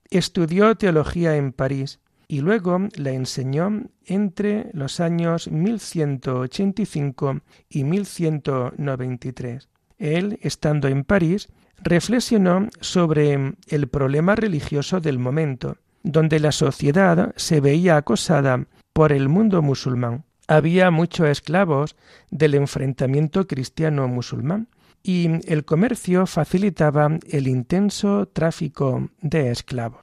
Estudió 0.09 0.73
teología 0.75 1.35
en 1.35 1.51
París 1.51 1.99
y 2.29 2.39
luego 2.39 2.79
la 2.95 3.11
enseñó 3.11 3.87
entre 4.05 4.69
los 4.71 5.01
años 5.01 5.51
1185 5.51 7.41
y 7.67 7.83
1193. 7.83 9.67
Él, 9.97 10.39
estando 10.41 10.87
en 10.87 11.03
París, 11.03 11.49
reflexionó 11.83 12.69
sobre 12.79 13.55
el 13.67 13.89
problema 13.89 14.37
religioso 14.37 15.01
del 15.01 15.19
momento, 15.19 15.75
donde 16.03 16.39
la 16.39 16.53
sociedad 16.53 17.33
se 17.35 17.59
veía 17.59 17.97
acosada 17.97 18.65
por 18.93 19.11
el 19.11 19.27
mundo 19.27 19.61
musulmán. 19.61 20.23
Había 20.47 20.89
muchos 20.89 21.27
esclavos 21.27 21.97
del 22.29 22.55
enfrentamiento 22.55 23.45
cristiano-musulmán 23.45 24.69
y 25.03 25.27
el 25.51 25.65
comercio 25.65 26.25
facilitaba 26.25 27.09
el 27.29 27.47
intenso 27.47 28.27
tráfico 28.27 29.09
de 29.21 29.51
esclavos. 29.51 30.01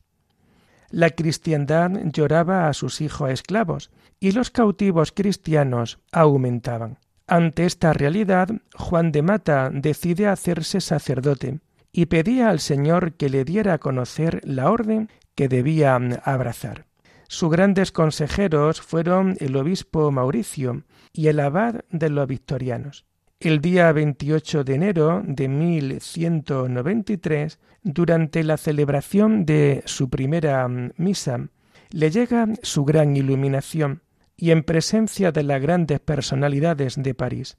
La 0.90 1.10
cristiandad 1.10 1.90
lloraba 2.04 2.68
a 2.68 2.72
sus 2.72 3.00
hijos 3.00 3.30
esclavos 3.30 3.90
y 4.20 4.32
los 4.32 4.50
cautivos 4.50 5.12
cristianos 5.12 5.98
aumentaban. 6.12 6.98
Ante 7.26 7.66
esta 7.66 7.92
realidad, 7.92 8.48
Juan 8.74 9.12
de 9.12 9.22
Mata 9.22 9.70
decide 9.70 10.28
hacerse 10.28 10.80
sacerdote 10.80 11.60
y 11.92 12.06
pedía 12.06 12.48
al 12.48 12.58
Señor 12.58 13.14
que 13.14 13.28
le 13.28 13.44
diera 13.44 13.74
a 13.74 13.78
conocer 13.78 14.40
la 14.44 14.70
orden 14.70 15.10
que 15.34 15.48
debía 15.48 15.94
abrazar. 16.24 16.86
Sus 17.28 17.50
grandes 17.50 17.92
consejeros 17.92 18.80
fueron 18.80 19.36
el 19.40 19.56
obispo 19.56 20.10
Mauricio 20.10 20.84
y 21.12 21.26
el 21.26 21.40
abad 21.40 21.84
de 21.90 22.08
los 22.08 22.26
victorianos. 22.26 23.04
El 23.40 23.60
día 23.60 23.92
28 23.92 24.64
de 24.64 24.74
enero 24.74 25.22
de 25.24 25.46
1193, 25.46 27.60
durante 27.84 28.42
la 28.42 28.56
celebración 28.56 29.46
de 29.46 29.84
su 29.86 30.10
primera 30.10 30.66
mm, 30.66 30.94
misa, 30.96 31.48
le 31.90 32.10
llega 32.10 32.48
su 32.64 32.84
gran 32.84 33.14
iluminación 33.14 34.02
y 34.36 34.50
en 34.50 34.64
presencia 34.64 35.30
de 35.30 35.44
las 35.44 35.62
grandes 35.62 36.00
personalidades 36.00 37.00
de 37.00 37.14
París. 37.14 37.58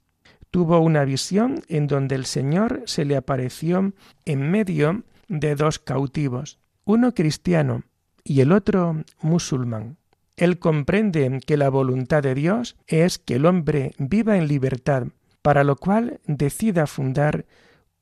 Tuvo 0.50 0.80
una 0.80 1.06
visión 1.06 1.62
en 1.68 1.86
donde 1.86 2.14
el 2.14 2.26
Señor 2.26 2.82
se 2.84 3.06
le 3.06 3.16
apareció 3.16 3.94
en 4.26 4.50
medio 4.50 5.04
de 5.28 5.54
dos 5.54 5.78
cautivos, 5.78 6.58
uno 6.84 7.14
cristiano 7.14 7.84
y 8.22 8.42
el 8.42 8.52
otro 8.52 9.02
musulmán. 9.22 9.96
Él 10.36 10.58
comprende 10.58 11.40
que 11.46 11.56
la 11.56 11.70
voluntad 11.70 12.22
de 12.22 12.34
Dios 12.34 12.76
es 12.86 13.18
que 13.18 13.36
el 13.36 13.46
hombre 13.46 13.92
viva 13.98 14.36
en 14.36 14.46
libertad 14.46 15.06
para 15.42 15.64
lo 15.64 15.76
cual 15.76 16.20
decida 16.26 16.86
fundar 16.86 17.46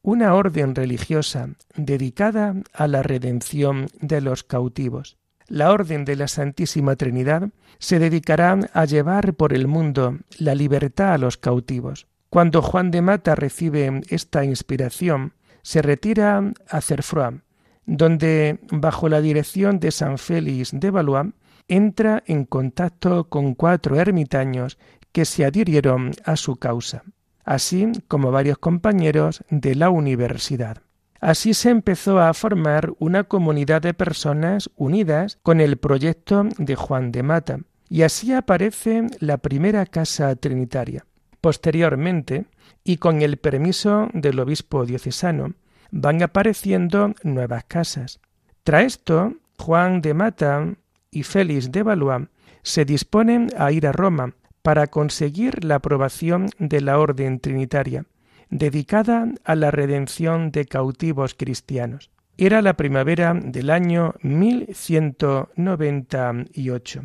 una 0.03 0.35
orden 0.35 0.75
religiosa 0.75 1.51
dedicada 1.77 2.55
a 2.73 2.87
la 2.89 3.03
redención 3.03 3.87
de 4.01 4.21
los 4.21 4.45
cautivos. 4.45 5.19
La 5.49 5.73
Orden 5.73 6.05
de 6.05 6.17
la 6.17 6.29
Santísima 6.29 6.97
Trinidad 6.97 7.49
se 7.79 7.99
dedicará 7.99 8.59
a 8.73 8.85
llevar 8.85 9.35
por 9.35 9.53
el 9.53 9.67
mundo 9.67 10.19
la 10.39 10.55
libertad 10.55 11.15
a 11.15 11.19
los 11.19 11.37
cautivos. 11.37 12.07
Cuando 12.29 12.61
Juan 12.61 12.91
de 12.91 13.01
Mata 13.01 13.35
recibe 13.35 14.03
esta 14.09 14.45
inspiración, 14.45 15.33
se 15.63 15.81
retira 15.81 16.53
a 16.69 16.81
Cerfroy, 16.81 17.41
donde, 17.87 18.59
bajo 18.71 19.09
la 19.09 19.23
dirección 19.23 19.81
de 19.81 19.91
San 19.91 20.19
Félix 20.19 20.71
de 20.73 20.91
Valois, 20.91 21.33
entra 21.67 22.23
en 22.27 22.45
contacto 22.45 23.29
con 23.29 23.55
cuatro 23.55 23.97
ermitaños 23.97 24.79
que 25.13 25.25
se 25.25 25.47
adhirieron 25.47 26.13
a 26.25 26.37
su 26.37 26.57
causa 26.57 27.05
así 27.49 27.91
como 28.09 28.31
varios 28.31 28.59
compañeros 28.59 29.43
de 29.49 29.75
la 29.75 29.89
universidad. 29.89 30.83
Así 31.19 31.55
se 31.55 31.71
empezó 31.71 32.21
a 32.21 32.35
formar 32.35 32.93
una 32.99 33.25
comunidad 33.25 33.81
de 33.81 33.95
personas 33.95 34.71
unidas 34.77 35.39
con 35.43 35.63
el 35.63 35.79
proyecto 35.79 36.45
de 36.59 36.77
Juan 36.77 37.11
de 37.11 37.23
Mata, 37.23 37.61
y 37.89 38.03
así 38.03 38.35
aparece 38.35 39.07
la 39.19 39.39
primera 39.39 39.87
casa 39.87 40.37
trinitaria. 40.37 41.07
Posteriormente, 41.41 42.45
y 42.85 42.99
con 42.99 43.23
el 43.23 43.39
permiso 43.39 44.11
del 44.13 44.41
obispo 44.41 44.85
diocesano, 44.85 45.55
van 45.91 46.23
apareciendo 46.23 47.15
nuevas 47.23 47.65
casas. 47.65 48.21
Tras 48.63 48.85
esto, 48.85 49.33
Juan 49.59 50.03
de 50.03 50.13
Mata 50.13 50.75
y 51.11 51.23
Félix 51.23 51.73
de 51.73 51.83
Valois 51.83 52.29
se 52.63 52.85
disponen 52.85 53.49
a 53.57 53.73
ir 53.73 53.87
a 53.87 53.93
Roma 53.93 54.35
para 54.63 54.87
conseguir 54.87 55.65
la 55.65 55.75
aprobación 55.77 56.51
de 56.59 56.81
la 56.81 56.99
Orden 56.99 57.39
Trinitaria, 57.41 58.07
dedicada 58.51 59.29
a 59.45 59.55
la 59.55 59.71
redención 59.71 60.51
de 60.51 60.65
cautivos 60.67 61.35
cristianos. 61.35 62.11
Era 62.37 62.61
la 62.63 62.75
primavera 62.75 63.35
del 63.35 63.71
año 63.71 64.15
1198. 64.23 67.03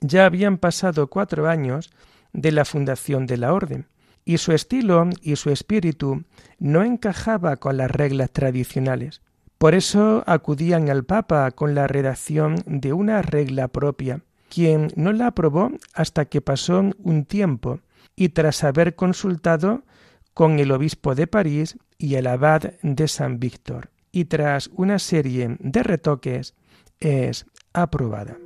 Ya 0.00 0.24
habían 0.26 0.58
pasado 0.58 1.06
cuatro 1.08 1.48
años 1.48 1.90
de 2.32 2.52
la 2.52 2.64
fundación 2.66 3.26
de 3.26 3.38
la 3.38 3.52
Orden, 3.54 3.86
y 4.26 4.38
su 4.38 4.52
estilo 4.52 5.08
y 5.22 5.36
su 5.36 5.50
espíritu 5.50 6.24
no 6.58 6.82
encajaba 6.82 7.56
con 7.56 7.78
las 7.78 7.90
reglas 7.90 8.30
tradicionales. 8.32 9.22
Por 9.56 9.74
eso 9.74 10.24
acudían 10.26 10.90
al 10.90 11.04
Papa 11.04 11.50
con 11.52 11.74
la 11.74 11.86
redacción 11.86 12.56
de 12.66 12.92
una 12.92 13.22
regla 13.22 13.68
propia, 13.68 14.20
quien 14.48 14.88
no 14.96 15.12
la 15.12 15.28
aprobó 15.28 15.70
hasta 15.94 16.26
que 16.26 16.40
pasó 16.40 16.82
un 16.98 17.24
tiempo 17.24 17.80
y 18.14 18.30
tras 18.30 18.64
haber 18.64 18.94
consultado 18.94 19.84
con 20.34 20.58
el 20.58 20.72
obispo 20.72 21.14
de 21.14 21.26
París 21.26 21.78
y 21.98 22.14
el 22.14 22.26
abad 22.26 22.74
de 22.82 23.08
San 23.08 23.38
Víctor, 23.38 23.90
y 24.12 24.26
tras 24.26 24.68
una 24.74 24.98
serie 24.98 25.56
de 25.60 25.82
retoques 25.82 26.54
es 27.00 27.46
aprobada. 27.72 28.38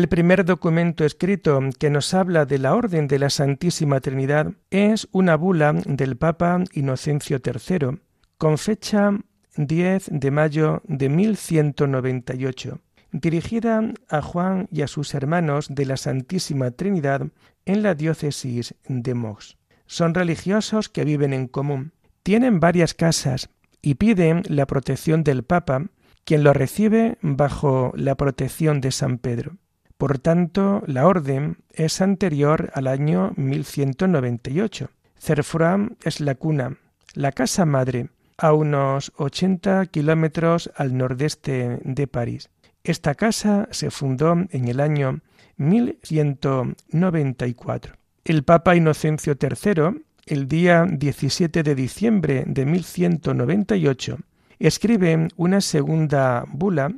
El 0.00 0.08
primer 0.08 0.46
documento 0.46 1.04
escrito 1.04 1.60
que 1.78 1.90
nos 1.90 2.14
habla 2.14 2.46
de 2.46 2.58
la 2.58 2.74
Orden 2.74 3.06
de 3.06 3.18
la 3.18 3.28
Santísima 3.28 4.00
Trinidad 4.00 4.54
es 4.70 5.06
una 5.12 5.36
bula 5.36 5.74
del 5.74 6.16
Papa 6.16 6.64
Inocencio 6.72 7.38
III, 7.44 8.00
con 8.38 8.56
fecha 8.56 9.12
10 9.58 10.08
de 10.10 10.30
mayo 10.30 10.80
de 10.86 11.10
1198, 11.10 12.80
dirigida 13.12 13.92
a 14.08 14.22
Juan 14.22 14.68
y 14.72 14.80
a 14.80 14.86
sus 14.86 15.12
hermanos 15.12 15.66
de 15.68 15.84
la 15.84 15.98
Santísima 15.98 16.70
Trinidad 16.70 17.26
en 17.66 17.82
la 17.82 17.94
diócesis 17.94 18.74
de 18.88 19.12
Mox. 19.12 19.58
Son 19.84 20.14
religiosos 20.14 20.88
que 20.88 21.04
viven 21.04 21.34
en 21.34 21.46
común, 21.46 21.92
tienen 22.22 22.58
varias 22.58 22.94
casas 22.94 23.50
y 23.82 23.96
piden 23.96 24.44
la 24.48 24.66
protección 24.66 25.24
del 25.24 25.42
Papa, 25.42 25.88
quien 26.24 26.42
lo 26.42 26.54
recibe 26.54 27.18
bajo 27.20 27.92
la 27.94 28.14
protección 28.14 28.80
de 28.80 28.92
San 28.92 29.18
Pedro. 29.18 29.58
Por 30.00 30.18
tanto, 30.18 30.82
la 30.86 31.06
orden 31.06 31.58
es 31.74 32.00
anterior 32.00 32.70
al 32.72 32.86
año 32.86 33.34
1198. 33.36 34.88
Cerfram 35.18 35.96
es 36.02 36.20
la 36.20 36.36
cuna, 36.36 36.78
la 37.12 37.32
casa 37.32 37.66
madre, 37.66 38.08
a 38.38 38.54
unos 38.54 39.12
80 39.16 39.84
kilómetros 39.88 40.70
al 40.74 40.96
nordeste 40.96 41.80
de 41.84 42.06
París. 42.06 42.48
Esta 42.82 43.14
casa 43.14 43.68
se 43.72 43.90
fundó 43.90 44.32
en 44.48 44.68
el 44.68 44.80
año 44.80 45.20
1194. 45.58 47.96
El 48.24 48.42
Papa 48.42 48.76
Inocencio 48.76 49.36
III, 49.38 50.00
el 50.24 50.48
día 50.48 50.86
17 50.90 51.62
de 51.62 51.74
diciembre 51.74 52.44
de 52.46 52.64
1198, 52.64 54.16
escribe 54.58 55.28
una 55.36 55.60
segunda 55.60 56.46
bula 56.48 56.90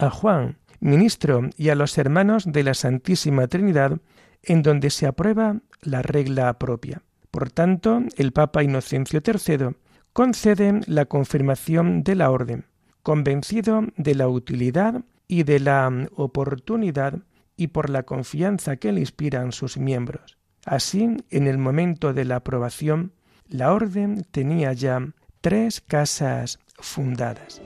a 0.00 0.10
Juan, 0.10 0.58
ministro 0.80 1.50
y 1.56 1.68
a 1.70 1.74
los 1.74 1.98
hermanos 1.98 2.44
de 2.46 2.62
la 2.62 2.74
Santísima 2.74 3.46
Trinidad, 3.46 3.98
en 4.42 4.62
donde 4.62 4.90
se 4.90 5.06
aprueba 5.06 5.56
la 5.82 6.02
regla 6.02 6.58
propia. 6.58 7.02
Por 7.30 7.50
tanto, 7.50 8.02
el 8.16 8.32
Papa 8.32 8.62
Inocencio 8.62 9.20
III 9.24 9.76
concede 10.12 10.80
la 10.86 11.04
confirmación 11.04 12.02
de 12.02 12.14
la 12.14 12.30
orden, 12.30 12.64
convencido 13.02 13.84
de 13.96 14.14
la 14.14 14.28
utilidad 14.28 15.02
y 15.26 15.42
de 15.42 15.60
la 15.60 16.08
oportunidad 16.16 17.20
y 17.56 17.68
por 17.68 17.90
la 17.90 18.04
confianza 18.04 18.76
que 18.76 18.92
le 18.92 19.00
inspiran 19.00 19.52
sus 19.52 19.76
miembros. 19.76 20.38
Así, 20.64 21.16
en 21.30 21.46
el 21.46 21.58
momento 21.58 22.12
de 22.12 22.24
la 22.24 22.36
aprobación, 22.36 23.12
la 23.48 23.72
orden 23.72 24.26
tenía 24.30 24.72
ya 24.72 25.12
tres 25.40 25.80
casas 25.80 26.58
fundadas. 26.78 27.60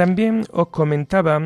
También 0.00 0.46
os 0.50 0.68
comentaba 0.68 1.38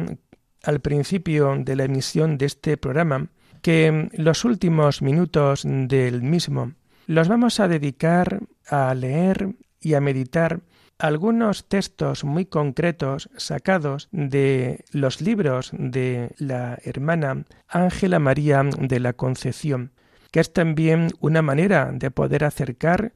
al 0.62 0.78
principio 0.78 1.56
de 1.58 1.74
la 1.74 1.86
emisión 1.86 2.38
de 2.38 2.46
este 2.46 2.76
programa 2.76 3.26
que 3.62 4.08
los 4.12 4.44
últimos 4.44 5.02
minutos 5.02 5.62
del 5.64 6.22
mismo 6.22 6.74
los 7.08 7.26
vamos 7.26 7.58
a 7.58 7.66
dedicar 7.66 8.42
a 8.68 8.94
leer 8.94 9.56
y 9.80 9.94
a 9.94 10.00
meditar 10.00 10.60
algunos 10.98 11.68
textos 11.68 12.22
muy 12.22 12.44
concretos 12.44 13.28
sacados 13.36 14.08
de 14.12 14.84
los 14.92 15.20
libros 15.20 15.72
de 15.72 16.30
la 16.38 16.78
hermana 16.84 17.46
Ángela 17.66 18.20
María 18.20 18.62
de 18.62 19.00
la 19.00 19.14
Concepción, 19.14 19.90
que 20.30 20.38
es 20.38 20.52
también 20.52 21.08
una 21.18 21.42
manera 21.42 21.90
de 21.92 22.12
poder 22.12 22.44
acercar 22.44 23.14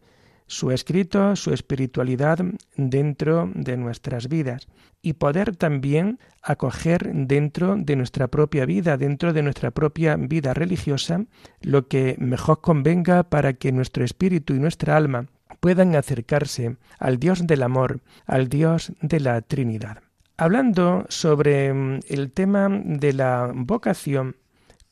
su 0.49 0.73
escrito, 0.73 1.37
su 1.37 1.53
espiritualidad 1.53 2.39
dentro 2.77 3.49
de 3.55 3.77
nuestras 3.77 4.29
vidas 4.29 4.67
y 5.01 5.13
poder 5.13 5.55
también 5.55 6.19
acoger 6.43 7.13
dentro 7.15 7.77
de 7.77 7.95
nuestra 7.95 8.27
propia 8.27 8.67
vida, 8.67 8.97
dentro 8.97 9.33
de 9.33 9.43
nuestra 9.43 9.71
propia 9.71 10.17
vida 10.17 10.55
religiosa, 10.55 11.25
lo 11.61 11.87
que 11.87 12.17
mejor 12.19 12.61
convenga 12.61 13.23
para 13.23 13.53
que 13.53 13.71
nuestro 13.71 14.05
espíritu 14.05 14.55
y 14.55 14.59
nuestra 14.59 14.97
alma 14.97 15.27
puedan 15.61 15.95
acercarse 15.95 16.77
al 16.99 17.19
Dios 17.19 17.47
del 17.47 17.63
amor, 17.63 18.01
al 18.27 18.49
Dios 18.49 18.93
de 19.01 19.21
la 19.21 19.41
Trinidad. 19.43 20.03
Hablando 20.37 21.05
sobre 21.09 21.73
mm, 21.73 22.01
el 22.09 22.33
tema 22.33 22.69
de 22.71 23.13
la 23.13 23.51
vocación, 23.55 24.37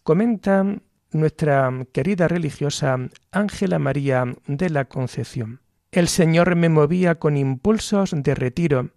comenta 0.02 0.64
nuestra 1.12 1.70
querida 1.92 2.28
religiosa 2.28 2.98
Ángela 3.30 3.78
María 3.78 4.24
de 4.46 4.70
la 4.70 4.86
Concepción. 4.86 5.60
El 5.92 6.08
Señor 6.08 6.56
me 6.56 6.68
movía 6.68 7.16
con 7.16 7.36
impulsos 7.36 8.12
de 8.14 8.34
retiro 8.34 8.90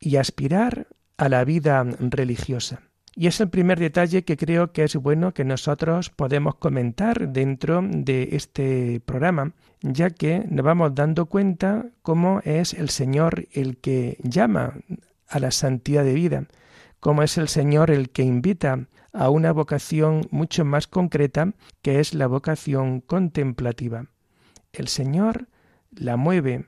y 0.00 0.16
aspirar 0.16 0.88
a 1.16 1.28
la 1.28 1.44
vida 1.44 1.84
religiosa. 2.00 2.80
Y 3.14 3.26
es 3.26 3.40
el 3.40 3.50
primer 3.50 3.78
detalle 3.78 4.24
que 4.24 4.36
creo 4.36 4.72
que 4.72 4.84
es 4.84 4.96
bueno 4.96 5.34
que 5.34 5.44
nosotros 5.44 6.10
podemos 6.10 6.54
comentar 6.54 7.28
dentro 7.28 7.82
de 7.82 8.30
este 8.32 9.00
programa, 9.04 9.52
ya 9.82 10.10
que 10.10 10.44
nos 10.48 10.64
vamos 10.64 10.94
dando 10.94 11.26
cuenta 11.26 11.86
cómo 12.02 12.40
es 12.44 12.72
el 12.72 12.88
Señor 12.88 13.46
el 13.52 13.76
que 13.78 14.16
llama 14.22 14.74
a 15.28 15.38
la 15.38 15.50
santidad 15.50 16.04
de 16.04 16.14
vida, 16.14 16.46
cómo 17.00 17.22
es 17.22 17.36
el 17.36 17.48
Señor 17.48 17.90
el 17.90 18.10
que 18.10 18.22
invita 18.22 18.86
a 19.12 19.30
una 19.30 19.52
vocación 19.52 20.26
mucho 20.30 20.64
más 20.64 20.86
concreta, 20.86 21.52
que 21.82 22.00
es 22.00 22.14
la 22.14 22.26
vocación 22.26 23.00
contemplativa. 23.00 24.06
El 24.72 24.88
Señor 24.88 25.48
la 25.90 26.16
mueve 26.16 26.66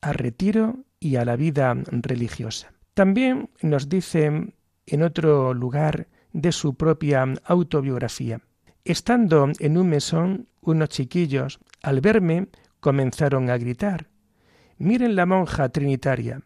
a 0.00 0.12
retiro 0.12 0.84
y 1.00 1.16
a 1.16 1.24
la 1.24 1.36
vida 1.36 1.74
religiosa. 1.86 2.72
También 2.94 3.50
nos 3.60 3.88
dice 3.88 4.54
en 4.86 5.02
otro 5.02 5.54
lugar 5.54 6.08
de 6.32 6.52
su 6.52 6.74
propia 6.74 7.26
autobiografía. 7.44 8.40
Estando 8.84 9.50
en 9.58 9.78
un 9.78 9.88
mesón, 9.88 10.48
unos 10.60 10.90
chiquillos, 10.90 11.60
al 11.82 12.00
verme, 12.00 12.48
comenzaron 12.80 13.50
a 13.50 13.58
gritar 13.58 14.08
Miren 14.78 15.14
la 15.14 15.24
monja 15.24 15.68
trinitaria. 15.68 16.42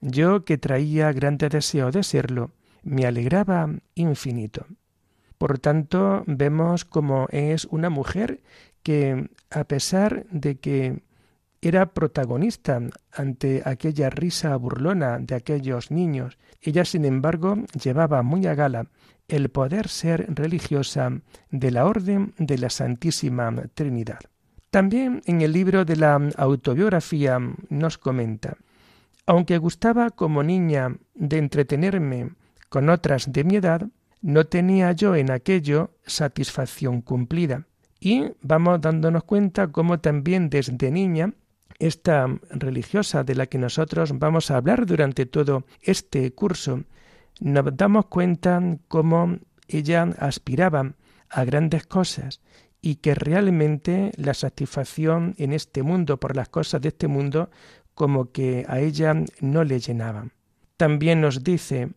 Yo, 0.00 0.44
que 0.44 0.56
traía 0.56 1.12
grande 1.12 1.48
deseo 1.48 1.90
de 1.90 2.02
serlo, 2.02 2.52
me 2.82 3.06
alegraba 3.06 3.70
infinito. 3.94 4.66
Por 5.38 5.58
tanto, 5.58 6.24
vemos 6.26 6.84
cómo 6.84 7.28
es 7.30 7.64
una 7.66 7.90
mujer 7.90 8.40
que, 8.82 9.28
a 9.50 9.64
pesar 9.64 10.26
de 10.30 10.56
que 10.56 11.02
era 11.60 11.92
protagonista 11.92 12.80
ante 13.12 13.62
aquella 13.64 14.10
risa 14.10 14.54
burlona 14.56 15.18
de 15.18 15.34
aquellos 15.34 15.90
niños. 15.90 16.38
Ella, 16.62 16.84
sin 16.84 17.04
embargo, 17.04 17.56
llevaba 17.82 18.22
muy 18.22 18.46
a 18.46 18.54
gala 18.54 18.86
el 19.26 19.50
poder 19.50 19.88
ser 19.88 20.26
religiosa 20.34 21.20
de 21.50 21.70
la 21.70 21.86
Orden 21.86 22.34
de 22.38 22.58
la 22.58 22.70
Santísima 22.70 23.52
Trinidad. 23.74 24.20
También 24.70 25.22
en 25.26 25.40
el 25.40 25.52
libro 25.52 25.84
de 25.84 25.96
la 25.96 26.14
autobiografía 26.36 27.38
nos 27.68 27.98
comenta, 27.98 28.56
aunque 29.26 29.58
gustaba 29.58 30.10
como 30.10 30.42
niña 30.42 30.96
de 31.14 31.38
entretenerme 31.38 32.30
con 32.68 32.88
otras 32.88 33.32
de 33.32 33.44
mi 33.44 33.56
edad, 33.56 33.88
no 34.20 34.46
tenía 34.46 34.92
yo 34.92 35.14
en 35.14 35.30
aquello 35.30 35.90
satisfacción 36.06 37.02
cumplida. 37.02 37.66
Y 38.00 38.32
vamos 38.42 38.80
dándonos 38.80 39.24
cuenta 39.24 39.68
cómo 39.68 40.00
también 40.00 40.50
desde 40.50 40.90
niña 40.90 41.34
esta 41.78 42.26
religiosa 42.50 43.24
de 43.24 43.34
la 43.34 43.46
que 43.46 43.58
nosotros 43.58 44.18
vamos 44.18 44.50
a 44.50 44.56
hablar 44.56 44.86
durante 44.86 45.26
todo 45.26 45.64
este 45.80 46.32
curso, 46.32 46.82
nos 47.40 47.76
damos 47.76 48.06
cuenta 48.06 48.60
cómo 48.88 49.38
ella 49.68 50.02
aspiraba 50.18 50.94
a 51.30 51.44
grandes 51.44 51.86
cosas 51.86 52.40
y 52.80 52.96
que 52.96 53.14
realmente 53.14 54.12
la 54.16 54.34
satisfacción 54.34 55.34
en 55.38 55.52
este 55.52 55.82
mundo 55.82 56.18
por 56.18 56.36
las 56.36 56.48
cosas 56.48 56.80
de 56.80 56.88
este 56.88 57.06
mundo 57.06 57.50
como 57.94 58.32
que 58.32 58.64
a 58.68 58.80
ella 58.80 59.14
no 59.40 59.64
le 59.64 59.78
llenaba. 59.80 60.28
También 60.76 61.20
nos 61.20 61.42
dice, 61.42 61.90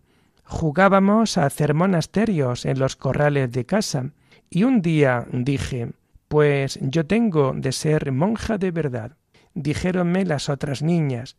jugábamos 0.51 1.37
a 1.37 1.45
hacer 1.45 1.73
monasterios 1.73 2.65
en 2.65 2.77
los 2.77 2.97
corrales 2.97 3.51
de 3.51 3.65
casa 3.65 4.11
y 4.49 4.63
un 4.63 4.81
día 4.81 5.25
dije, 5.31 5.93
pues 6.27 6.77
yo 6.81 7.05
tengo 7.07 7.53
de 7.55 7.71
ser 7.71 8.11
monja 8.11 8.57
de 8.57 8.71
verdad 8.71 9.17
dijéronme 9.53 10.25
las 10.25 10.49
otras 10.49 10.81
niñas. 10.81 11.37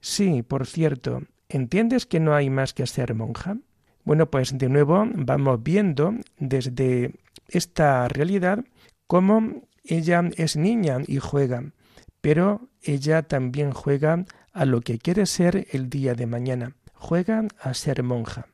Sí, 0.00 0.42
por 0.42 0.66
cierto, 0.66 1.22
¿entiendes 1.48 2.06
que 2.06 2.20
no 2.20 2.34
hay 2.34 2.50
más 2.50 2.74
que 2.74 2.86
ser 2.86 3.14
monja? 3.14 3.58
Bueno, 4.04 4.30
pues 4.30 4.56
de 4.56 4.68
nuevo 4.68 5.04
vamos 5.14 5.62
viendo 5.62 6.14
desde 6.38 7.14
esta 7.48 8.08
realidad 8.08 8.64
cómo 9.06 9.62
ella 9.84 10.22
es 10.36 10.56
niña 10.56 10.98
y 11.06 11.18
juega, 11.18 11.72
pero 12.20 12.68
ella 12.82 13.22
también 13.22 13.72
juega 13.72 14.24
a 14.52 14.64
lo 14.64 14.80
que 14.80 14.98
quiere 14.98 15.26
ser 15.26 15.66
el 15.72 15.90
día 15.90 16.14
de 16.14 16.26
mañana, 16.26 16.74
juega 16.96 17.44
a 17.60 17.74
ser 17.74 18.02
monja. 18.02 18.46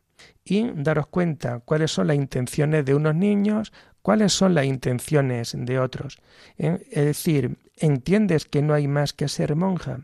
Y 0.45 0.71
daros 0.75 1.07
cuenta 1.07 1.61
cuáles 1.61 1.91
son 1.91 2.09
las 2.09 2.17
intenciones 2.17 2.85
de 2.85 2.95
unos 2.95 3.15
niños, 3.15 3.73
cuáles 4.03 4.33
son 4.33 4.55
las 4.55 4.67
intenciones 4.67 5.55
de 5.57 5.79
otros. 5.79 6.21
¿Eh? 6.59 6.87
Es 6.91 7.05
decir, 7.05 7.57
¿entiendes 7.77 8.45
que 8.45 8.63
no 8.63 8.75
hay 8.75 8.89
más 8.89 9.13
que 9.13 9.29
ser 9.29 9.57
monja? 9.57 10.01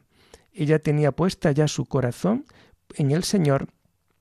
Ella 0.53 0.79
tenía 0.79 1.12
puesta 1.12 1.53
ya 1.53 1.68
su 1.68 1.87
corazón 1.87 2.46
en 2.96 3.11
el 3.11 3.24
Señor, 3.24 3.68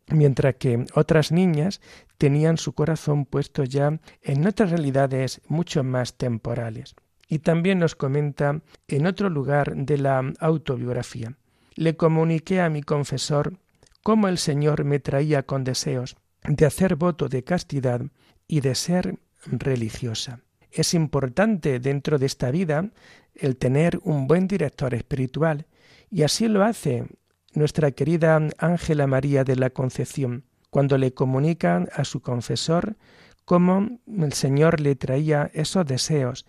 mientras 0.08 0.56
que 0.56 0.86
otras 0.94 1.32
niñas 1.32 1.82
tenían 2.18 2.58
su 2.58 2.74
corazón 2.74 3.26
puesto 3.26 3.64
ya 3.64 4.00
en 4.22 4.48
otras 4.48 4.72
realidades 4.72 5.42
mucho 5.48 5.84
más 5.84 6.16
temporales. 6.16 6.96
Y 7.30 7.40
también 7.40 7.80
nos 7.80 7.96
comenta 7.96 8.62
en 8.88 9.06
otro 9.06 9.30
lugar 9.30 9.76
de 9.76 9.98
la 9.98 10.34
autobiografía. 10.40 11.34
Le 11.76 11.96
comuniqué 11.96 12.62
a 12.62 12.70
mi 12.70 12.82
confesor 12.82 13.54
cómo 14.08 14.30
el 14.30 14.38
Señor 14.38 14.86
me 14.86 15.02
traía 15.02 15.44
con 15.44 15.66
deseos 15.66 16.16
de 16.48 16.66
hacer 16.66 16.96
voto 16.96 17.28
de 17.28 17.44
castidad 17.44 18.04
y 18.48 18.62
de 18.62 18.74
ser 18.74 19.20
religiosa. 19.48 20.40
Es 20.72 20.94
importante 20.94 21.82
dentro 21.82 22.18
de 22.18 22.26
esta 22.26 22.50
vida 22.50 22.90
el 23.36 23.58
tener 23.58 24.00
un 24.06 24.26
buen 24.26 24.48
director 24.48 24.94
espiritual 24.94 25.66
y 26.10 26.24
así 26.24 26.48
lo 26.48 26.64
hace 26.64 27.04
nuestra 27.54 27.92
querida 27.92 28.40
Ángela 28.60 29.08
María 29.08 29.44
de 29.44 29.58
la 29.58 29.72
Concepción 29.72 30.46
cuando 30.70 30.98
le 30.98 31.14
comunica 31.14 31.86
a 31.92 32.06
su 32.06 32.22
confesor 32.22 32.96
cómo 33.44 34.00
el 34.08 34.32
Señor 34.32 34.80
le 34.80 34.96
traía 34.96 35.52
esos 35.54 35.86
deseos 35.86 36.46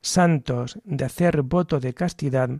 santos 0.00 0.78
de 0.84 1.06
hacer 1.06 1.42
voto 1.42 1.80
de 1.80 1.92
castidad, 1.92 2.50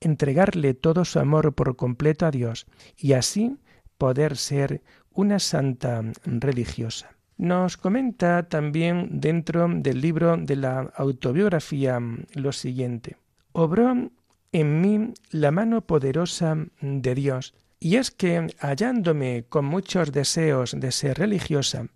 entregarle 0.00 0.74
todo 0.74 1.04
su 1.04 1.20
amor 1.20 1.54
por 1.54 1.76
completo 1.76 2.26
a 2.26 2.32
Dios 2.32 2.66
y 2.96 3.12
así 3.12 3.58
poder 4.02 4.36
ser 4.36 4.82
una 5.12 5.38
santa 5.38 6.02
religiosa. 6.24 7.12
Nos 7.38 7.76
comenta 7.76 8.48
también 8.48 9.20
dentro 9.20 9.68
del 9.68 10.00
libro 10.00 10.36
de 10.36 10.56
la 10.56 10.90
autobiografía 10.96 12.00
lo 12.34 12.50
siguiente. 12.50 13.16
Obró 13.52 14.10
en 14.50 14.80
mí 14.80 15.14
la 15.30 15.52
mano 15.52 15.82
poderosa 15.82 16.56
de 16.80 17.14
Dios, 17.14 17.54
y 17.78 17.94
es 17.94 18.10
que 18.10 18.48
hallándome 18.58 19.44
con 19.48 19.66
muchos 19.66 20.10
deseos 20.10 20.74
de 20.76 20.90
ser 20.90 21.18
religiosa, 21.18 21.86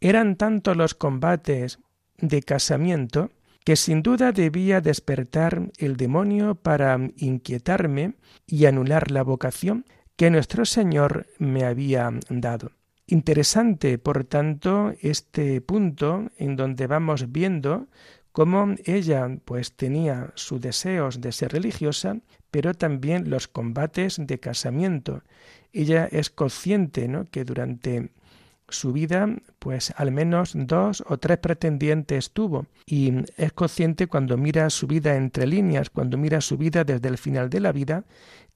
eran 0.00 0.36
tantos 0.36 0.76
los 0.76 0.94
combates 0.94 1.80
de 2.18 2.40
casamiento 2.42 3.32
que 3.64 3.74
sin 3.74 4.04
duda 4.04 4.30
debía 4.30 4.80
despertar 4.80 5.72
el 5.78 5.96
demonio 5.96 6.54
para 6.54 7.00
inquietarme 7.16 8.14
y 8.46 8.66
anular 8.66 9.10
la 9.10 9.24
vocación 9.24 9.84
que 10.16 10.30
nuestro 10.30 10.64
Señor 10.64 11.26
me 11.38 11.64
había 11.64 12.10
dado. 12.28 12.72
Interesante, 13.06 13.98
por 13.98 14.24
tanto, 14.24 14.94
este 15.00 15.60
punto 15.60 16.30
en 16.38 16.56
donde 16.56 16.86
vamos 16.86 17.30
viendo 17.32 17.88
cómo 18.32 18.74
ella 18.84 19.28
pues 19.44 19.74
tenía 19.76 20.32
sus 20.34 20.60
deseos 20.60 21.20
de 21.20 21.32
ser 21.32 21.52
religiosa, 21.52 22.16
pero 22.50 22.74
también 22.74 23.28
los 23.28 23.48
combates 23.48 24.16
de 24.18 24.38
casamiento. 24.38 25.22
ella 25.72 26.08
es 26.10 26.30
consciente 26.30 27.08
¿no? 27.08 27.28
que 27.30 27.44
durante 27.44 28.10
su 28.68 28.92
vida, 28.92 29.28
pues 29.58 29.92
al 29.96 30.12
menos 30.12 30.52
dos 30.54 31.04
o 31.06 31.18
tres 31.18 31.38
pretendientes 31.38 32.30
tuvo 32.30 32.66
y 32.86 33.12
es 33.36 33.52
consciente 33.52 34.06
cuando 34.06 34.36
mira 34.38 34.70
su 34.70 34.86
vida 34.86 35.16
entre 35.16 35.46
líneas, 35.46 35.90
cuando 35.90 36.16
mira 36.16 36.40
su 36.40 36.56
vida 36.56 36.84
desde 36.84 37.08
el 37.08 37.18
final 37.18 37.50
de 37.50 37.60
la 37.60 37.72
vida, 37.72 38.04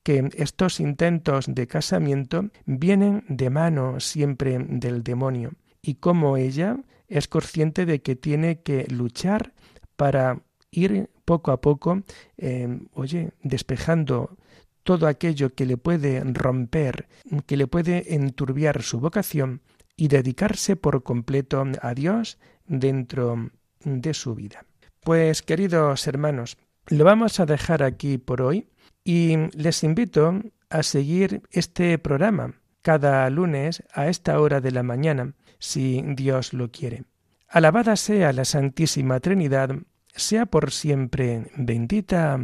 que 0.07 0.31
estos 0.37 0.79
intentos 0.79 1.47
de 1.49 1.67
casamiento 1.67 2.51
vienen 2.65 3.25
de 3.27 3.51
mano 3.51 3.99
siempre 3.99 4.57
del 4.61 5.03
demonio 5.03 5.55
y 5.83 5.97
como 5.97 6.37
ella 6.37 6.77
es 7.09 7.27
consciente 7.27 7.87
de 7.87 8.03
que 8.03 8.15
tiene 8.15 8.61
que 8.61 8.87
luchar 8.89 9.53
para 9.97 10.43
ir 10.71 11.11
poco 11.25 11.51
a 11.51 11.61
poco, 11.61 12.05
eh, 12.39 12.69
oye, 12.93 13.33
despejando 13.43 14.37
todo 14.85 15.09
aquello 15.09 15.57
que 15.57 15.67
le 15.67 15.77
puede 15.77 16.23
romper, 16.23 17.09
que 17.45 17.57
le 17.57 17.67
puede 17.67 18.15
enturbiar 18.15 18.85
su 18.85 19.01
vocación 19.01 19.61
y 19.97 20.07
dedicarse 20.07 20.77
por 20.77 21.03
completo 21.03 21.65
a 21.83 21.95
Dios 21.95 22.39
dentro 22.69 23.51
de 23.83 24.15
su 24.15 24.37
vida. 24.37 24.67
Pues 25.01 25.43
queridos 25.43 26.07
hermanos, 26.07 26.59
lo 26.87 27.05
vamos 27.05 27.41
a 27.41 27.47
dejar 27.47 27.83
aquí 27.83 28.19
por 28.19 28.41
hoy 28.41 28.69
y 29.07 29.37
les 29.57 29.85
invito 29.85 30.43
a 30.69 30.83
seguir 30.83 31.43
este 31.53 31.97
programa 31.97 32.55
cada 32.83 33.31
lunes 33.31 33.85
a 33.95 34.09
esta 34.09 34.41
hora 34.41 34.61
de 34.61 34.73
la 34.73 34.83
mañana, 34.83 35.35
si 35.61 36.03
Dios 36.05 36.53
lo 36.53 36.73
quiere. 36.73 37.05
Alabada 37.49 37.95
sea 37.95 38.33
la 38.33 38.45
Santísima 38.45 39.21
Trinidad, 39.21 39.71
sea 40.13 40.47
por 40.47 40.73
siempre 40.73 41.53
bendita 41.57 42.37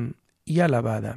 y 0.44 0.60
alabada. 0.60 1.16